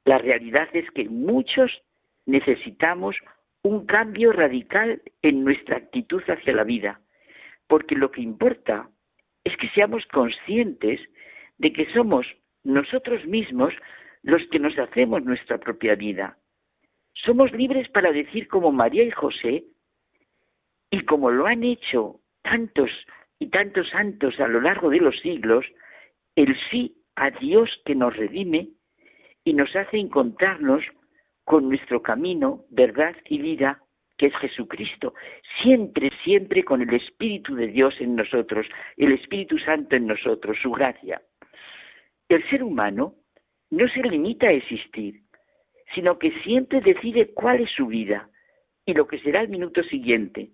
La 0.04 0.18
realidad 0.18 0.68
es 0.74 0.88
que 0.92 1.08
muchos 1.08 1.82
necesitamos 2.24 3.16
un 3.62 3.84
cambio 3.84 4.30
radical 4.30 5.02
en 5.22 5.42
nuestra 5.42 5.78
actitud 5.78 6.22
hacia 6.28 6.54
la 6.54 6.62
vida, 6.62 7.00
porque 7.66 7.96
lo 7.96 8.12
que 8.12 8.20
importa 8.20 8.88
es 9.42 9.56
que 9.56 9.68
seamos 9.70 10.06
conscientes 10.06 11.00
de 11.56 11.72
que 11.72 11.92
somos 11.92 12.28
nosotros 12.62 13.26
mismos 13.26 13.74
los 14.22 14.46
que 14.48 14.58
nos 14.58 14.78
hacemos 14.78 15.24
nuestra 15.24 15.58
propia 15.58 15.94
vida. 15.94 16.38
Somos 17.14 17.52
libres 17.52 17.88
para 17.88 18.12
decir 18.12 18.48
como 18.48 18.72
María 18.72 19.04
y 19.04 19.10
José, 19.10 19.64
y 20.90 21.00
como 21.00 21.30
lo 21.30 21.46
han 21.46 21.64
hecho 21.64 22.20
tantos 22.42 22.90
y 23.38 23.48
tantos 23.48 23.88
santos 23.90 24.38
a 24.40 24.48
lo 24.48 24.60
largo 24.60 24.90
de 24.90 24.98
los 24.98 25.18
siglos, 25.20 25.66
el 26.34 26.56
sí 26.70 26.96
a 27.16 27.30
Dios 27.30 27.70
que 27.84 27.94
nos 27.94 28.16
redime 28.16 28.70
y 29.44 29.52
nos 29.52 29.74
hace 29.76 29.98
encontrarnos 29.98 30.84
con 31.44 31.68
nuestro 31.68 32.02
camino, 32.02 32.64
verdad 32.70 33.16
y 33.28 33.38
vida, 33.38 33.82
que 34.16 34.26
es 34.26 34.36
Jesucristo, 34.36 35.14
siempre, 35.62 36.10
siempre 36.24 36.64
con 36.64 36.82
el 36.82 36.92
Espíritu 36.92 37.54
de 37.54 37.68
Dios 37.68 37.94
en 38.00 38.16
nosotros, 38.16 38.66
el 38.96 39.12
Espíritu 39.12 39.58
Santo 39.58 39.96
en 39.96 40.06
nosotros, 40.06 40.58
su 40.60 40.70
gracia. 40.72 41.22
El 42.28 42.46
ser 42.50 42.62
humano 42.62 43.14
no 43.70 43.88
se 43.88 44.02
limita 44.02 44.48
a 44.48 44.52
existir, 44.52 45.22
sino 45.94 46.18
que 46.18 46.32
siempre 46.42 46.80
decide 46.80 47.32
cuál 47.32 47.60
es 47.60 47.70
su 47.70 47.86
vida 47.86 48.30
y 48.84 48.94
lo 48.94 49.06
que 49.06 49.18
será 49.20 49.40
el 49.40 49.48
minuto 49.48 49.82
siguiente. 49.82 50.50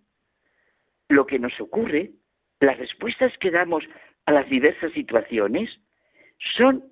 Lo 1.08 1.26
que 1.26 1.38
nos 1.38 1.58
ocurre, 1.60 2.12
las 2.60 2.78
respuestas 2.78 3.36
que 3.38 3.50
damos 3.50 3.84
a 4.26 4.32
las 4.32 4.48
diversas 4.48 4.92
situaciones, 4.92 5.70
son 6.56 6.84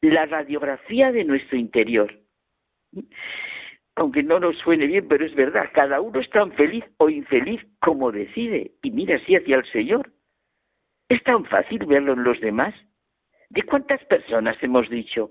la 0.00 0.26
radiografía 0.26 1.12
de 1.12 1.24
nuestro 1.24 1.58
interior 1.58 2.20
aunque 3.96 4.22
no 4.22 4.38
nos 4.38 4.58
suene 4.58 4.86
bien, 4.86 5.08
pero 5.08 5.24
es 5.24 5.34
verdad, 5.34 5.70
cada 5.72 6.00
uno 6.00 6.20
es 6.20 6.28
tan 6.30 6.52
feliz 6.52 6.84
o 6.98 7.08
infeliz 7.08 7.66
como 7.80 8.12
decide 8.12 8.72
y 8.82 8.90
mira 8.90 9.16
así 9.16 9.34
hacia 9.34 9.56
el 9.56 9.64
Señor. 9.72 10.12
¿Es 11.08 11.22
tan 11.24 11.46
fácil 11.46 11.86
verlo 11.86 12.12
en 12.12 12.22
los 12.22 12.38
demás? 12.40 12.74
¿De 13.48 13.62
cuántas 13.62 14.04
personas 14.04 14.56
hemos 14.62 14.90
dicho 14.90 15.30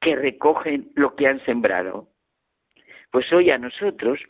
que 0.00 0.16
recogen 0.16 0.92
lo 0.94 1.14
que 1.16 1.26
han 1.26 1.44
sembrado? 1.44 2.08
Pues 3.10 3.32
hoy 3.32 3.50
a 3.50 3.58
nosotros 3.58 4.20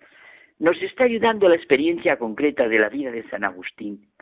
nos 0.58 0.80
está 0.82 1.04
ayudando 1.04 1.48
la 1.48 1.56
experiencia 1.56 2.18
concreta 2.18 2.68
de 2.68 2.78
la 2.78 2.88
vida 2.88 3.10
de 3.10 3.28
San 3.28 3.44
Agustín. 3.44 4.12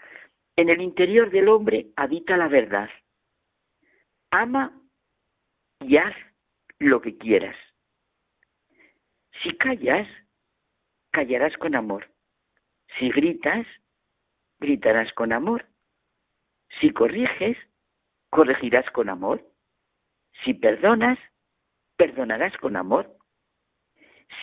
En 0.57 0.71
el 0.71 0.81
interior 0.81 1.31
del 1.31 1.49
hombre 1.49 1.89
habita 1.97 2.37
la 2.37 2.49
verdad. 2.49 2.89
Ama 4.31 4.81
y 5.81 5.97
haz 5.97 6.15
lo 6.79 7.01
que 7.01 7.17
quieras. 7.17 7.57
Si 9.43 9.55
callas, 9.57 10.09
callarás 11.11 11.57
con 11.59 11.75
amor. 11.75 12.11
Si 12.99 13.11
gritas, 13.11 13.67
gritarás 14.59 15.13
con 15.13 15.33
amor. 15.33 15.67
Si 16.81 16.91
corriges, 16.91 17.57
corregirás 18.31 18.91
con 18.91 19.09
amor. 19.09 19.47
Si 20.45 20.55
perdonas, 20.55 21.19
perdonarás 21.97 22.57
con 22.59 22.77
amor. 22.77 23.17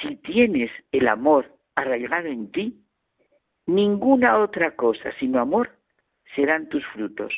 Si 0.02 0.16
tienes 0.18 0.72
el 0.92 1.08
amor 1.08 1.58
arraigado 1.76 2.28
en 2.28 2.52
ti, 2.52 2.86
ninguna 3.66 4.40
otra 4.40 4.76
cosa 4.76 5.12
sino 5.20 5.40
amor 5.40 5.78
serán 6.36 6.70
tus 6.70 6.86
frutos. 6.88 7.34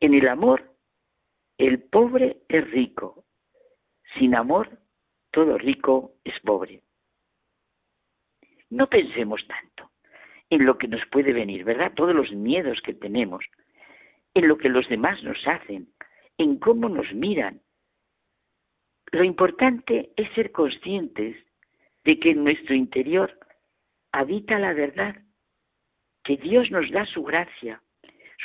En 0.00 0.14
el 0.14 0.28
amor, 0.28 0.74
el 1.58 1.82
pobre 1.82 2.42
es 2.48 2.70
rico. 2.70 3.24
Sin 4.18 4.34
amor, 4.34 4.78
todo 5.30 5.58
rico 5.58 6.14
es 6.24 6.38
pobre. 6.40 6.82
No 8.70 8.88
pensemos 8.88 9.46
tanto 9.46 9.90
en 10.48 10.64
lo 10.64 10.78
que 10.78 10.88
nos 10.88 11.04
puede 11.06 11.32
venir, 11.32 11.64
¿verdad? 11.64 11.92
Todos 11.94 12.14
los 12.14 12.32
miedos 12.32 12.80
que 12.82 12.94
tenemos, 12.94 13.44
en 14.34 14.48
lo 14.48 14.58
que 14.58 14.68
los 14.68 14.88
demás 14.88 15.22
nos 15.22 15.46
hacen, 15.46 15.92
en 16.38 16.58
cómo 16.58 16.88
nos 16.88 17.12
miran. 17.12 17.60
Lo 19.12 19.24
importante 19.24 20.12
es 20.16 20.32
ser 20.34 20.52
conscientes 20.52 21.36
de 22.04 22.18
que 22.18 22.30
en 22.30 22.44
nuestro 22.44 22.74
interior 22.74 23.38
habita 24.12 24.58
la 24.58 24.72
verdad, 24.72 25.16
que 26.22 26.36
Dios 26.36 26.70
nos 26.70 26.90
da 26.90 27.04
su 27.06 27.24
gracia, 27.24 27.82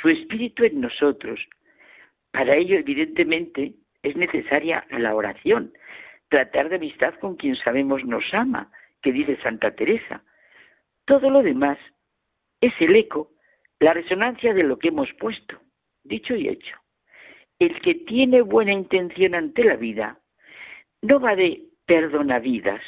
su 0.00 0.08
espíritu 0.08 0.64
en 0.64 0.80
nosotros. 0.80 1.40
Para 2.32 2.56
ello, 2.56 2.78
evidentemente, 2.78 3.74
es 4.02 4.16
necesaria 4.16 4.86
la 4.90 5.14
oración, 5.14 5.72
tratar 6.28 6.68
de 6.68 6.76
amistad 6.76 7.14
con 7.14 7.36
quien 7.36 7.54
sabemos 7.56 8.04
nos 8.04 8.24
ama, 8.34 8.70
que 9.02 9.12
dice 9.12 9.38
Santa 9.42 9.74
Teresa. 9.74 10.24
Todo 11.04 11.30
lo 11.30 11.42
demás 11.42 11.78
es 12.60 12.72
el 12.80 12.96
eco, 12.96 13.30
la 13.78 13.94
resonancia 13.94 14.52
de 14.52 14.64
lo 14.64 14.78
que 14.78 14.88
hemos 14.88 15.12
puesto, 15.14 15.60
dicho 16.02 16.34
y 16.34 16.48
hecho. 16.48 16.76
El 17.58 17.80
que 17.80 17.94
tiene 17.94 18.42
buena 18.42 18.72
intención 18.72 19.34
ante 19.34 19.64
la 19.64 19.76
vida 19.76 20.20
no 21.06 21.20
va 21.20 21.36
de 21.36 21.62
perdonavidas, 21.86 22.82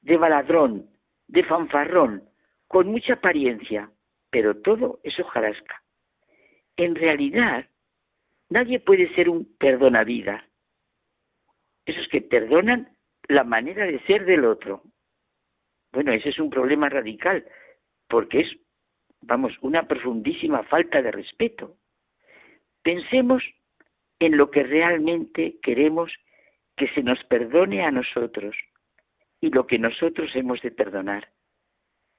de 0.00 0.16
baladrón, 0.16 0.90
de 1.28 1.44
fanfarrón, 1.44 2.28
con 2.66 2.88
mucha 2.88 3.14
apariencia, 3.14 3.90
pero 4.30 4.56
todo 4.56 4.98
es 5.04 5.18
hojarasca. 5.20 5.82
En 6.76 6.94
realidad, 6.94 7.66
nadie 8.48 8.80
puede 8.80 9.14
ser 9.14 9.28
un 9.28 9.44
perdonavidas, 9.58 10.42
esos 11.86 12.08
que 12.08 12.20
perdonan 12.20 12.96
la 13.28 13.44
manera 13.44 13.86
de 13.86 14.00
ser 14.06 14.24
del 14.24 14.44
otro. 14.44 14.82
Bueno, 15.92 16.12
ese 16.12 16.30
es 16.30 16.38
un 16.38 16.50
problema 16.50 16.88
radical, 16.88 17.46
porque 18.08 18.40
es, 18.40 18.56
vamos, 19.20 19.56
una 19.60 19.86
profundísima 19.86 20.64
falta 20.64 21.00
de 21.00 21.12
respeto. 21.12 21.76
Pensemos 22.82 23.44
en 24.18 24.36
lo 24.36 24.50
que 24.50 24.64
realmente 24.64 25.58
queremos 25.62 26.12
que 26.76 26.88
se 26.88 27.02
nos 27.02 27.22
perdone 27.24 27.82
a 27.82 27.90
nosotros 27.90 28.56
y 29.40 29.50
lo 29.50 29.66
que 29.66 29.78
nosotros 29.78 30.34
hemos 30.34 30.60
de 30.62 30.70
perdonar. 30.70 31.28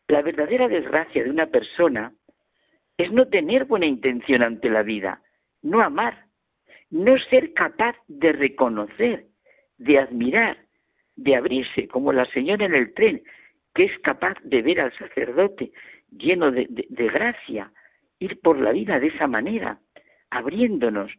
La 0.08 0.22
verdadera 0.22 0.68
desgracia 0.68 1.24
de 1.24 1.30
una 1.30 1.48
persona 1.48 2.14
es 2.98 3.12
no 3.12 3.28
tener 3.28 3.66
buena 3.66 3.86
intención 3.86 4.44
ante 4.44 4.70
la 4.70 4.84
vida, 4.84 5.22
no 5.62 5.82
amar, 5.82 6.28
no 6.90 7.18
ser 7.18 7.54
capaz 7.54 7.96
de 8.08 8.34
reconocer 8.34 9.28
de 9.78 10.00
admirar, 10.00 10.58
de 11.16 11.36
abrirse, 11.36 11.88
como 11.88 12.14
la 12.14 12.26
señora 12.26 12.66
en 12.66 12.76
el 12.76 12.94
tren, 12.94 13.24
que 13.74 13.86
es 13.86 14.00
capaz 14.00 14.36
de 14.44 14.62
ver 14.62 14.80
al 14.80 14.98
sacerdote 14.98 15.72
lleno 16.12 16.52
de, 16.52 16.68
gracia, 16.90 17.72
ir 18.20 18.40
por 18.40 18.60
la 18.60 18.72
vida 18.72 19.00
de 19.00 19.08
esa 19.08 19.28
manera, 19.28 19.80
abriéndonos, 20.30 21.12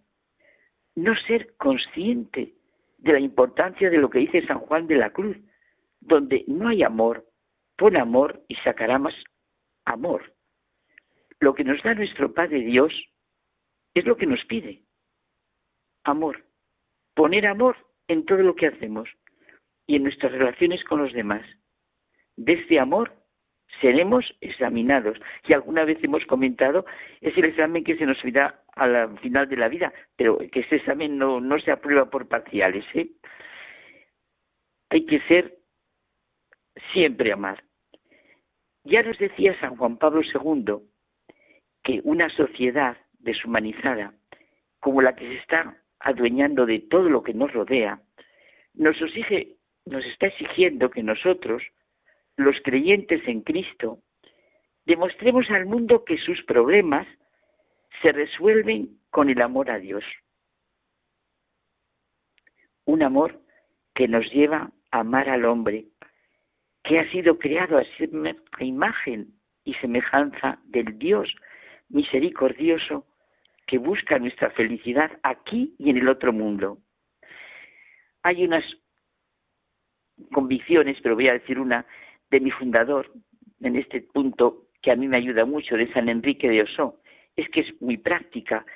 no 0.95 1.17
ser 1.17 1.55
consciente 1.57 2.55
de 3.05 3.13
la 3.13 3.21
importancia 3.21 3.91
de 3.91 3.99
lo 3.99 4.09
que 4.09 4.21
dice 4.21 4.47
San 4.47 4.59
Juan 4.61 4.87
de 4.87 4.97
la 4.97 5.11
Cruz, 5.11 5.37
donde 6.01 6.43
no 6.49 6.69
hay 6.69 6.83
amor, 6.83 7.29
pon 7.77 7.97
amor 7.97 8.43
y 8.49 8.55
sacará 8.57 8.99
más 8.99 9.15
amor. 9.85 10.35
Lo 11.39 11.55
que 11.55 11.65
nos 11.65 11.83
da 11.83 11.95
nuestro 11.95 12.33
Padre 12.33 12.61
Dios 12.61 12.93
es 13.93 14.07
lo 14.07 14.17
que 14.17 14.27
nos 14.27 14.43
pide. 14.47 14.85
Amor. 16.05 16.47
Poner 17.15 17.47
amor 17.47 17.77
en 18.09 18.25
todo 18.25 18.39
lo 18.39 18.55
que 18.55 18.69
hacemos 18.69 19.09
y 19.87 19.97
en 19.97 20.05
nuestras 20.05 20.33
relaciones 20.33 20.83
con 20.85 21.03
los 21.03 21.13
demás. 21.13 21.43
De 22.37 22.55
este 22.55 22.81
amor 22.81 23.13
seremos 23.81 24.35
examinados. 24.41 25.19
Y 25.47 25.53
alguna 25.53 25.85
vez 25.85 25.99
hemos 26.03 26.25
comentado, 26.27 26.87
es 27.21 27.37
el 27.37 27.47
examen 27.47 27.85
que 27.85 27.97
se 27.97 28.07
nos 28.07 28.19
da 28.33 28.63
al 28.75 29.19
final 29.19 29.49
de 29.49 29.57
la 29.57 29.69
vida, 29.69 29.93
pero 30.17 30.39
que 30.39 30.61
ese 30.61 30.77
examen 30.77 31.19
no, 31.19 31.41
no 31.41 31.59
se 31.59 31.71
aprueba 31.71 32.11
por 32.11 32.29
parciales. 32.29 32.85
¿eh? 32.95 33.11
Hay 34.91 35.07
que 35.07 35.21
ser 35.21 35.59
siempre 36.93 37.33
amar. 37.33 37.65
Ya 38.85 39.03
nos 39.03 39.19
decía 39.19 39.59
San 39.61 39.77
Juan 39.77 39.97
Pablo 39.97 40.23
II 40.23 40.77
que 41.83 42.01
una 42.05 42.29
sociedad 42.31 42.97
deshumanizada 43.19 44.15
como 44.81 45.01
la 45.01 45.15
que 45.17 45.27
se 45.27 45.37
está 45.37 45.79
adueñando 45.99 46.67
de 46.67 46.81
todo 46.81 47.09
lo 47.09 47.23
que 47.23 47.33
nos 47.33 47.53
rodea, 47.53 48.03
nos 48.75 49.01
exige, 49.01 49.57
nos 49.87 50.05
está 50.05 50.27
exigiendo 50.27 50.91
que 50.91 51.03
nosotros, 51.03 51.63
los 52.37 52.57
creyentes 52.63 53.27
en 53.27 53.43
Cristo, 53.43 54.01
demostremos 54.85 55.51
al 55.51 55.67
mundo 55.67 56.05
que 56.05 56.19
sus 56.19 56.43
problemas 56.45 57.07
se 58.03 58.13
resuelven 58.13 58.99
con 59.11 59.31
el 59.31 59.41
amor 59.41 59.71
a 59.71 59.79
Dios. 59.79 60.05
Un 62.85 63.03
amor 63.03 63.41
que 63.95 64.09
nos 64.09 64.31
lleva 64.33 64.71
a 64.91 65.01
amar 65.01 65.29
al 65.29 65.45
hombre, 65.45 65.87
que 66.83 66.99
ha 66.99 67.11
sido 67.11 67.39
creado 67.39 67.79
a 67.79 68.65
imagen 68.65 69.35
y 69.65 69.75
semejanza 69.75 70.59
del 70.65 70.99
Dios 70.99 71.35
misericordioso 71.89 73.07
que 73.67 73.79
busca 73.79 74.19
nuestra 74.19 74.51
felicidad 74.51 75.19
aquí 75.23 75.75
y 75.79 75.91
en 75.91 75.97
el 75.97 76.09
otro 76.09 76.33
mundo. 76.33 76.79
Hay 78.23 78.45
unas 78.45 78.65
convicciones, 80.33 80.99
pero 81.03 81.15
voy 81.15 81.29
a 81.29 81.35
decir 81.35 81.59
una 81.59 81.87
de 82.35 82.41
mi 82.41 82.51
fundador 82.51 83.13
en 83.61 83.77
este 83.77 84.01
punto 84.01 84.67
que 84.83 84.91
a 84.91 84.97
mí 84.97 85.07
me 85.07 85.19
ayuda 85.19 85.45
mucho, 85.45 85.77
de 85.77 85.91
San 85.93 86.09
Enrique 86.09 86.49
de 86.49 86.63
Osó, 86.63 87.01
es 87.37 87.49
que 87.49 87.61
es 87.61 87.81
muy 87.81 87.97
práctica 87.97 88.67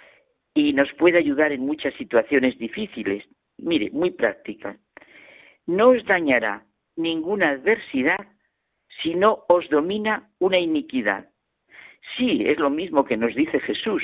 y 0.55 0.73
nos 0.73 0.93
puede 0.93 1.19
ayudar 1.19 1.51
en 1.51 1.67
muchas 1.67 1.93
situaciones 1.95 2.57
difíciles. 2.57 3.25
Mire, 3.59 3.91
muy 3.91 4.13
práctica. 4.13 4.79
no 5.67 5.89
os 5.91 6.05
dañará 6.05 6.65
ninguna 6.97 7.51
adversidad 7.51 8.27
si 9.03 9.15
no 9.15 9.45
os 9.49 9.69
domina 9.69 10.31
una 10.39 10.59
iniquidad. 10.59 11.29
Sí, 12.17 12.45
es 12.47 12.59
lo 12.59 12.71
mismo 12.71 13.05
que 13.05 13.17
nos 13.17 13.35
dice 13.35 13.59
Jesús. 13.61 14.03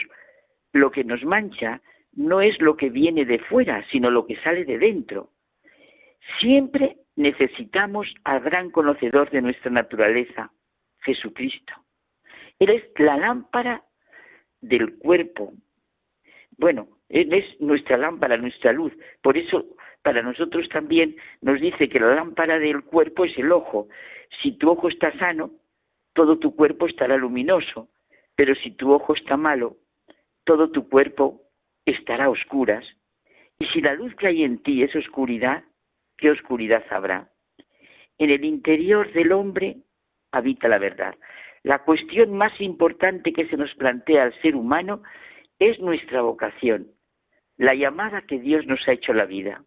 Lo 0.72 0.90
que 0.90 1.04
nos 1.04 1.24
mancha 1.24 1.80
no 2.12 2.40
es 2.40 2.60
lo 2.60 2.76
que 2.76 2.90
viene 2.90 3.24
de 3.24 3.38
fuera, 3.38 3.86
sino 3.90 4.10
lo 4.10 4.26
que 4.26 4.36
sale 4.42 4.64
de 4.64 4.78
dentro. 4.78 5.30
Siempre 6.40 6.98
necesitamos 7.16 8.12
al 8.24 8.40
gran 8.40 8.70
conocedor 8.70 9.30
de 9.30 9.42
nuestra 9.42 9.70
naturaleza, 9.70 10.52
Jesucristo. 11.00 11.72
Él 12.58 12.70
es 12.70 12.84
la 12.96 13.16
lámpara 13.16 13.84
del 14.60 14.96
cuerpo. 14.98 15.52
Bueno, 16.56 16.88
Él 17.08 17.32
es 17.32 17.60
nuestra 17.60 17.96
lámpara, 17.96 18.36
nuestra 18.36 18.72
luz. 18.72 18.92
Por 19.22 19.36
eso, 19.36 19.66
para 20.02 20.22
nosotros 20.22 20.68
también 20.68 21.16
nos 21.40 21.60
dice 21.60 21.88
que 21.88 22.00
la 22.00 22.14
lámpara 22.14 22.58
del 22.58 22.84
cuerpo 22.84 23.24
es 23.24 23.36
el 23.38 23.52
ojo. 23.52 23.88
Si 24.42 24.52
tu 24.52 24.70
ojo 24.70 24.88
está 24.88 25.16
sano, 25.18 25.50
todo 26.12 26.38
tu 26.38 26.54
cuerpo 26.54 26.86
estará 26.86 27.16
luminoso. 27.16 27.88
Pero 28.36 28.54
si 28.54 28.72
tu 28.72 28.92
ojo 28.92 29.14
está 29.14 29.36
malo, 29.36 29.76
todo 30.44 30.70
tu 30.70 30.88
cuerpo 30.88 31.42
estará 31.84 32.24
a 32.24 32.30
oscuras. 32.30 32.84
Y 33.58 33.66
si 33.66 33.80
la 33.80 33.94
luz 33.94 34.14
que 34.16 34.28
hay 34.28 34.42
en 34.42 34.62
ti 34.62 34.82
es 34.82 34.94
oscuridad, 34.96 35.64
¿qué 36.16 36.30
oscuridad 36.30 36.84
habrá? 36.90 37.30
En 38.18 38.30
el 38.30 38.44
interior 38.44 39.12
del 39.12 39.32
hombre 39.32 39.78
habita 40.30 40.68
la 40.68 40.78
verdad. 40.78 41.16
La 41.62 41.80
cuestión 41.80 42.36
más 42.36 42.60
importante 42.60 43.32
que 43.32 43.46
se 43.48 43.56
nos 43.56 43.74
plantea 43.74 44.24
al 44.24 44.40
ser 44.42 44.54
humano 44.54 45.02
es 45.58 45.78
nuestra 45.80 46.20
vocación, 46.22 46.88
la 47.56 47.74
llamada 47.74 48.22
que 48.22 48.38
Dios 48.38 48.66
nos 48.66 48.86
ha 48.86 48.92
hecho 48.92 49.12
la 49.12 49.24
vida, 49.24 49.64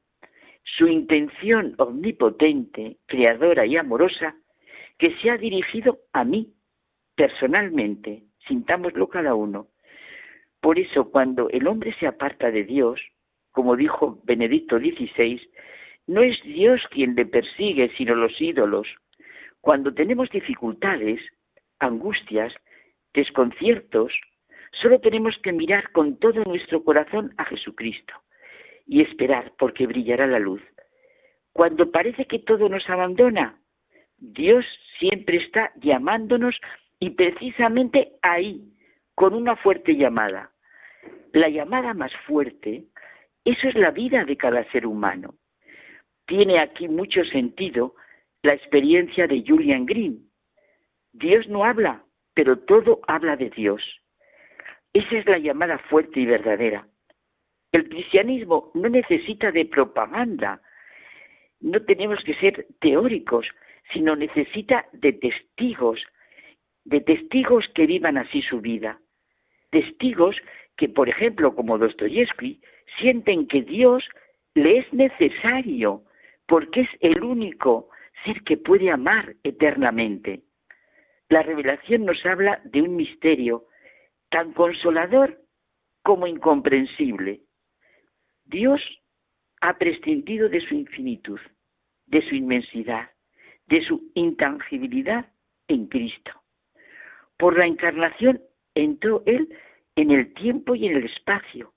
su 0.64 0.88
intención 0.88 1.74
omnipotente, 1.78 2.98
creadora 3.06 3.66
y 3.66 3.78
amorosa, 3.78 4.36
que 4.98 5.16
se 5.18 5.30
ha 5.30 5.38
dirigido 5.38 6.00
a 6.14 6.24
mí, 6.24 6.54
personalmente, 7.16 8.24
sintámoslo 8.48 9.08
cada 9.08 9.34
uno. 9.34 9.68
Por 10.60 10.80
eso, 10.80 11.10
cuando 11.10 11.50
el 11.50 11.68
hombre 11.68 11.96
se 12.00 12.08
aparta 12.08 12.52
de 12.52 12.64
Dios, 12.64 13.00
como 13.52 13.76
dijo 13.76 14.20
Benedicto 14.24 14.78
XVI, 14.78 15.42
no 16.08 16.24
es 16.24 16.42
Dios 16.44 16.82
quien 16.90 17.16
le 17.16 17.26
persigue, 17.26 17.92
sino 17.98 18.16
los 18.16 18.42
ídolos. 18.42 18.88
Cuando 19.60 19.94
tenemos 19.94 20.30
dificultades, 20.30 21.20
angustias, 21.80 22.54
desconciertos, 23.14 24.14
solo 24.72 25.00
tenemos 25.02 25.38
que 25.40 25.52
mirar 25.52 25.92
con 25.92 26.18
todo 26.18 26.44
nuestro 26.46 26.84
corazón 26.84 27.34
a 27.38 27.44
Jesucristo 27.44 28.14
y 28.86 29.02
esperar 29.02 29.52
porque 29.60 29.86
brillará 29.86 30.28
la 30.28 30.40
luz. 30.40 30.62
Cuando 31.52 31.92
parece 31.92 32.26
que 32.26 32.40
todo 32.40 32.70
nos 32.70 32.90
abandona, 32.90 33.60
Dios 34.18 34.66
siempre 35.00 35.38
está 35.38 35.74
llamándonos 35.76 36.56
y 37.00 37.12
precisamente 37.12 38.14
ahí, 38.22 38.74
con 39.14 39.34
una 39.34 39.58
fuerte 39.58 39.96
llamada. 39.96 40.52
La 41.34 41.50
llamada 41.50 41.94
más 41.94 42.16
fuerte, 42.28 42.86
eso 43.44 43.68
es 43.68 43.76
la 43.76 43.92
vida 43.92 44.24
de 44.24 44.38
cada 44.38 44.64
ser 44.72 44.86
humano 44.86 45.36
tiene 46.28 46.60
aquí 46.60 46.88
mucho 46.88 47.24
sentido 47.26 47.96
la 48.44 48.54
experiencia 48.54 49.28
de 49.28 49.44
Julian 49.48 49.86
Green. 49.86 50.30
Dios 51.14 51.48
no 51.48 51.64
habla, 51.64 52.04
pero 52.34 52.60
todo 52.60 53.00
habla 53.08 53.36
de 53.36 53.50
Dios. 53.50 53.82
Esa 54.94 55.18
es 55.18 55.26
la 55.26 55.40
llamada 55.40 55.80
fuerte 55.80 56.20
y 56.20 56.26
verdadera. 56.26 56.88
El 57.72 57.90
cristianismo 57.90 58.72
no 58.74 58.90
necesita 58.90 59.52
de 59.52 59.66
propaganda. 59.66 60.62
No 61.60 61.82
tenemos 61.84 62.24
que 62.24 62.36
ser 62.36 62.68
teóricos, 62.80 63.48
sino 63.94 64.16
necesita 64.16 64.88
de 64.94 65.14
testigos, 65.14 66.02
de 66.84 67.02
testigos 67.02 67.68
que 67.74 67.88
vivan 67.88 68.18
así 68.18 68.42
su 68.42 68.60
vida. 68.62 69.00
Testigos 69.70 70.36
que, 70.76 70.90
por 70.90 71.10
ejemplo, 71.10 71.56
como 71.56 71.78
Dostoyevsky, 71.78 72.62
sienten 73.00 73.48
que 73.48 73.62
Dios 73.62 74.08
le 74.54 74.80
es 74.80 74.94
necesario 74.94 76.04
porque 76.48 76.82
es 76.82 76.90
el 77.02 77.24
único 77.24 77.90
ser 78.24 78.44
que 78.44 78.58
puede 78.58 78.90
amar 78.90 79.36
eternamente. 79.44 80.44
La 81.30 81.44
revelación 81.44 82.06
nos 82.06 82.26
habla 82.26 82.62
de 82.64 82.82
un 82.82 82.96
misterio 82.96 83.66
tan 84.30 84.54
consolador 84.54 85.42
como 86.04 86.26
incomprensible. 86.26 87.42
Dios 88.46 88.82
ha 89.62 89.78
prescindido 89.78 90.48
de 90.48 90.62
su 90.62 90.74
infinitud, 90.74 91.40
de 92.06 92.22
su 92.28 92.36
inmensidad, 92.36 93.12
de 93.68 93.82
su 93.84 94.10
intangibilidad 94.14 95.30
en 95.68 95.88
Cristo. 95.88 96.32
Por 97.38 97.58
la 97.58 97.66
encarnación 97.66 98.42
entró 98.74 99.22
Él 99.26 99.54
en 99.96 100.12
el 100.12 100.34
tiempo 100.34 100.76
y 100.76 100.88
en 100.88 100.96
el 100.98 101.06
espacio. 101.06 101.74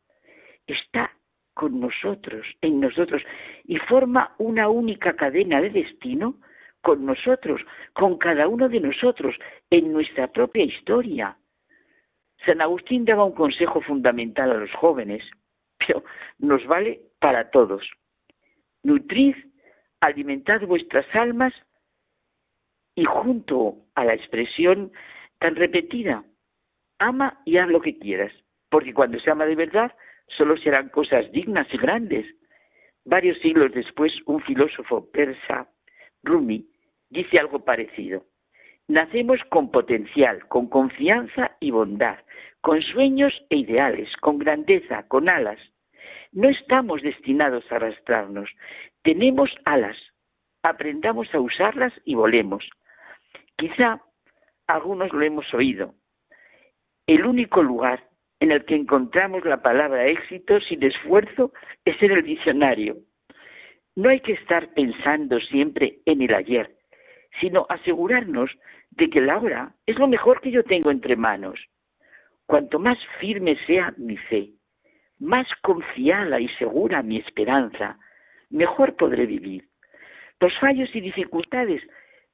Está 0.66 1.16
con 1.54 1.80
nosotros, 1.80 2.46
en 2.60 2.80
nosotros, 2.80 3.22
y 3.64 3.76
forma 3.76 4.34
una 4.38 4.68
única 4.68 5.14
cadena 5.14 5.60
de 5.60 5.70
destino 5.70 6.38
con 6.80 7.04
nosotros, 7.04 7.60
con 7.92 8.16
cada 8.18 8.48
uno 8.48 8.68
de 8.68 8.80
nosotros, 8.80 9.36
en 9.70 9.92
nuestra 9.92 10.28
propia 10.28 10.64
historia. 10.64 11.36
San 12.46 12.60
Agustín 12.60 13.04
daba 13.04 13.24
un 13.24 13.34
consejo 13.34 13.80
fundamental 13.82 14.50
a 14.50 14.54
los 14.54 14.72
jóvenes, 14.72 15.22
pero 15.78 16.04
nos 16.38 16.66
vale 16.66 17.00
para 17.18 17.50
todos. 17.50 17.90
Nutrid, 18.82 19.36
alimentad 20.00 20.62
vuestras 20.62 21.06
almas 21.14 21.52
y 22.94 23.04
junto 23.04 23.76
a 23.94 24.04
la 24.04 24.14
expresión 24.14 24.92
tan 25.38 25.56
repetida, 25.56 26.24
ama 26.98 27.40
y 27.44 27.58
haz 27.58 27.68
lo 27.68 27.80
que 27.80 27.98
quieras, 27.98 28.32
porque 28.68 28.94
cuando 28.94 29.18
se 29.18 29.30
ama 29.30 29.46
de 29.46 29.56
verdad, 29.56 29.92
solo 30.36 30.56
serán 30.56 30.88
cosas 30.88 31.30
dignas 31.32 31.66
y 31.72 31.78
grandes. 31.78 32.26
Varios 33.04 33.38
siglos 33.38 33.72
después, 33.72 34.12
un 34.26 34.40
filósofo 34.42 35.10
persa, 35.10 35.68
Rumi, 36.22 36.66
dice 37.08 37.38
algo 37.38 37.64
parecido. 37.64 38.24
Nacemos 38.88 39.40
con 39.50 39.70
potencial, 39.70 40.46
con 40.48 40.68
confianza 40.68 41.56
y 41.60 41.70
bondad, 41.70 42.18
con 42.60 42.82
sueños 42.82 43.32
e 43.48 43.58
ideales, 43.58 44.14
con 44.16 44.38
grandeza, 44.38 45.06
con 45.08 45.28
alas. 45.28 45.60
No 46.32 46.48
estamos 46.48 47.02
destinados 47.02 47.64
a 47.70 47.76
arrastrarnos, 47.76 48.50
tenemos 49.02 49.50
alas. 49.64 49.96
Aprendamos 50.62 51.32
a 51.34 51.40
usarlas 51.40 51.92
y 52.04 52.14
volemos. 52.14 52.68
Quizá 53.56 54.02
algunos 54.66 55.12
lo 55.12 55.22
hemos 55.22 55.52
oído. 55.54 55.94
El 57.06 57.24
único 57.24 57.62
lugar 57.62 58.09
en 58.40 58.53
el 58.53 58.64
que 58.64 58.74
encontramos 58.74 59.44
la 59.44 59.62
palabra 59.62 60.07
éxito 60.07 60.61
sin 60.61 60.83
esfuerzo 60.83 61.53
es 61.85 62.03
en 62.03 62.12
el 62.12 62.22
diccionario. 62.22 62.96
No 63.94 64.09
hay 64.09 64.20
que 64.20 64.33
estar 64.33 64.72
pensando 64.72 65.38
siempre 65.40 66.00
en 66.07 66.22
el 66.22 66.35
ayer, 66.35 66.74
sino 67.40 67.66
asegurarnos 67.68 68.50
de 68.90 69.11
que 69.11 69.20
la 69.20 69.38
hora 69.38 69.74
es 69.87 69.98
lo 69.98 70.09
mejor 70.09 70.40
que 70.40 70.50
yo 70.50 70.64
tengo 70.64 70.90
entre 70.90 71.16
manos. 71.16 71.61
Cuanto 72.46 72.79
más 72.79 72.98
firme 73.20 73.57
sea 73.66 73.94
mi 73.98 74.16
fe, 74.16 74.55
más 75.18 75.46
confiada 75.62 76.40
y 76.40 76.48
segura 76.48 77.03
mi 77.03 77.18
esperanza, 77.18 77.98
mejor 78.48 78.96
podré 78.96 79.26
vivir. 79.26 79.68
Los 80.40 80.59
fallos 80.59 80.88
y 80.96 81.03
dificultades 81.03 81.83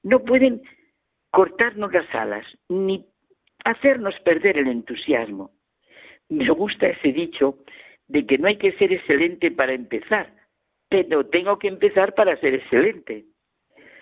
no 0.05 0.23
pueden 0.23 0.63
cortarnos 1.31 1.93
las 1.93 2.15
alas 2.15 2.47
ni 2.69 3.05
hacernos 3.65 4.15
perder 4.21 4.57
el 4.59 4.69
entusiasmo 4.69 5.56
me 6.29 6.49
gusta 6.51 6.89
ese 6.89 7.13
dicho 7.13 7.59
de 8.09 8.27
que 8.27 8.39
no 8.39 8.49
hay 8.49 8.57
que 8.57 8.73
ser 8.73 8.93
excelente 8.93 9.51
para 9.51 9.73
empezar, 9.73 10.33
pero 10.89 11.27
tengo 11.27 11.59
que 11.59 11.69
empezar 11.69 12.15
para 12.15 12.37
ser 12.39 12.55
excelente. 12.55 13.27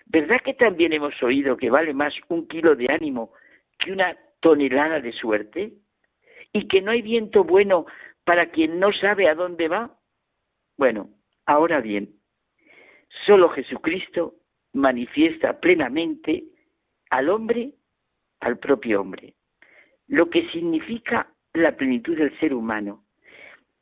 ¿Verdad 0.06 0.40
que 0.44 0.54
también 0.54 0.92
hemos 0.92 1.20
oído 1.22 1.56
que 1.56 1.70
vale 1.70 1.94
más 1.94 2.14
un 2.28 2.46
kilo 2.46 2.76
de 2.76 2.92
ánimo 2.92 3.32
que 3.78 3.92
una 3.92 4.16
tonelada 4.40 5.00
de 5.00 5.12
suerte? 5.12 5.74
¿Y 6.52 6.68
que 6.68 6.82
no 6.82 6.90
hay 6.90 7.02
viento 7.02 7.44
bueno 7.44 7.86
para 8.24 8.50
quien 8.50 8.78
no 8.78 8.92
sabe 8.92 9.28
a 9.28 9.34
dónde 9.34 9.68
va? 9.68 9.98
Bueno, 10.76 11.10
ahora 11.46 11.80
bien, 11.80 12.14
solo 13.26 13.48
Jesucristo 13.48 14.36
manifiesta 14.72 15.60
plenamente 15.60 16.44
al 17.10 17.28
hombre, 17.28 17.72
al 18.40 18.58
propio 18.58 19.00
hombre, 19.00 19.34
lo 20.06 20.28
que 20.30 20.48
significa 20.50 21.33
la 21.54 21.76
plenitud 21.76 22.16
del 22.16 22.36
ser 22.40 22.52
humano, 22.52 23.04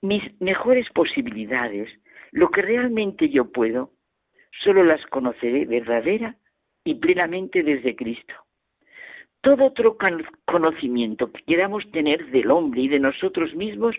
mis 0.03 0.23
mejores 0.41 0.89
posibilidades, 0.91 1.89
lo 2.31 2.51
que 2.51 2.61
realmente 2.61 3.31
yo 3.31 3.51
puedo, 3.51 3.93
solo 4.63 4.85
las 4.85 5.05
conoceré 5.07 5.65
verdadera 5.65 6.37
y 6.85 6.97
plenamente 6.97 7.63
desde 7.63 7.97
Cristo. 7.97 8.35
Todo 9.41 9.65
otro 9.65 9.97
conocimiento 10.45 11.33
que 11.33 11.43
queramos 11.45 11.91
tener 11.91 12.31
del 12.31 12.51
hombre 12.51 12.83
y 12.83 12.89
de 12.89 13.01
nosotros 13.01 13.55
mismos 13.55 13.97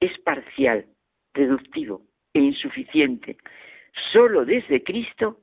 es 0.00 0.18
parcial, 0.18 0.86
reductivo 1.32 2.02
e 2.34 2.40
insuficiente. 2.40 3.36
Solo 4.12 4.44
desde 4.44 4.82
Cristo 4.82 5.40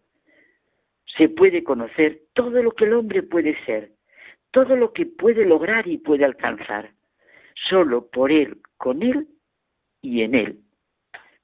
se 1.06 1.30
puede 1.30 1.64
conocer 1.64 2.22
todo 2.34 2.62
lo 2.62 2.72
que 2.72 2.86
el 2.86 2.94
hombre 2.94 3.24
puede 3.24 3.58
ser, 3.66 3.94
todo 4.52 4.76
lo 4.76 4.92
que 4.92 5.06
puede 5.06 5.46
lograr 5.46 5.88
y 5.88 5.98
puede 5.98 6.26
alcanzar. 6.26 6.92
Solo 7.70 8.08
por 8.08 8.32
Él, 8.32 8.62
con 8.78 9.04
Él 9.04 9.28
y 10.02 10.22
en 10.22 10.36
Él. 10.36 10.60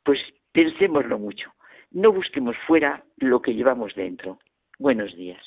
Pues 0.04 0.20
pensémoslo 0.52 1.20
mucho. 1.20 1.54
No 1.92 2.12
busquemos 2.12 2.56
fuera 2.66 3.04
lo 3.18 3.42
que 3.42 3.54
llevamos 3.54 3.96
dentro. 3.96 4.40
Buenos 4.80 5.16
días. 5.16 5.44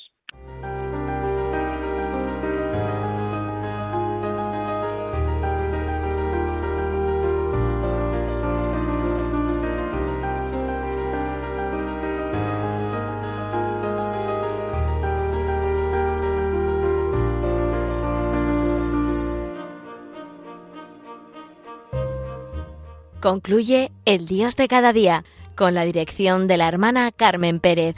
Concluye 23.20 23.92
El 24.06 24.26
Dios 24.26 24.56
de 24.56 24.66
cada 24.66 24.94
día 24.94 25.24
con 25.54 25.74
la 25.74 25.85
dirección 25.85 26.48
de 26.48 26.56
la 26.56 26.68
hermana 26.68 27.12
Carmen 27.12 27.61
Pérez. 27.61 27.94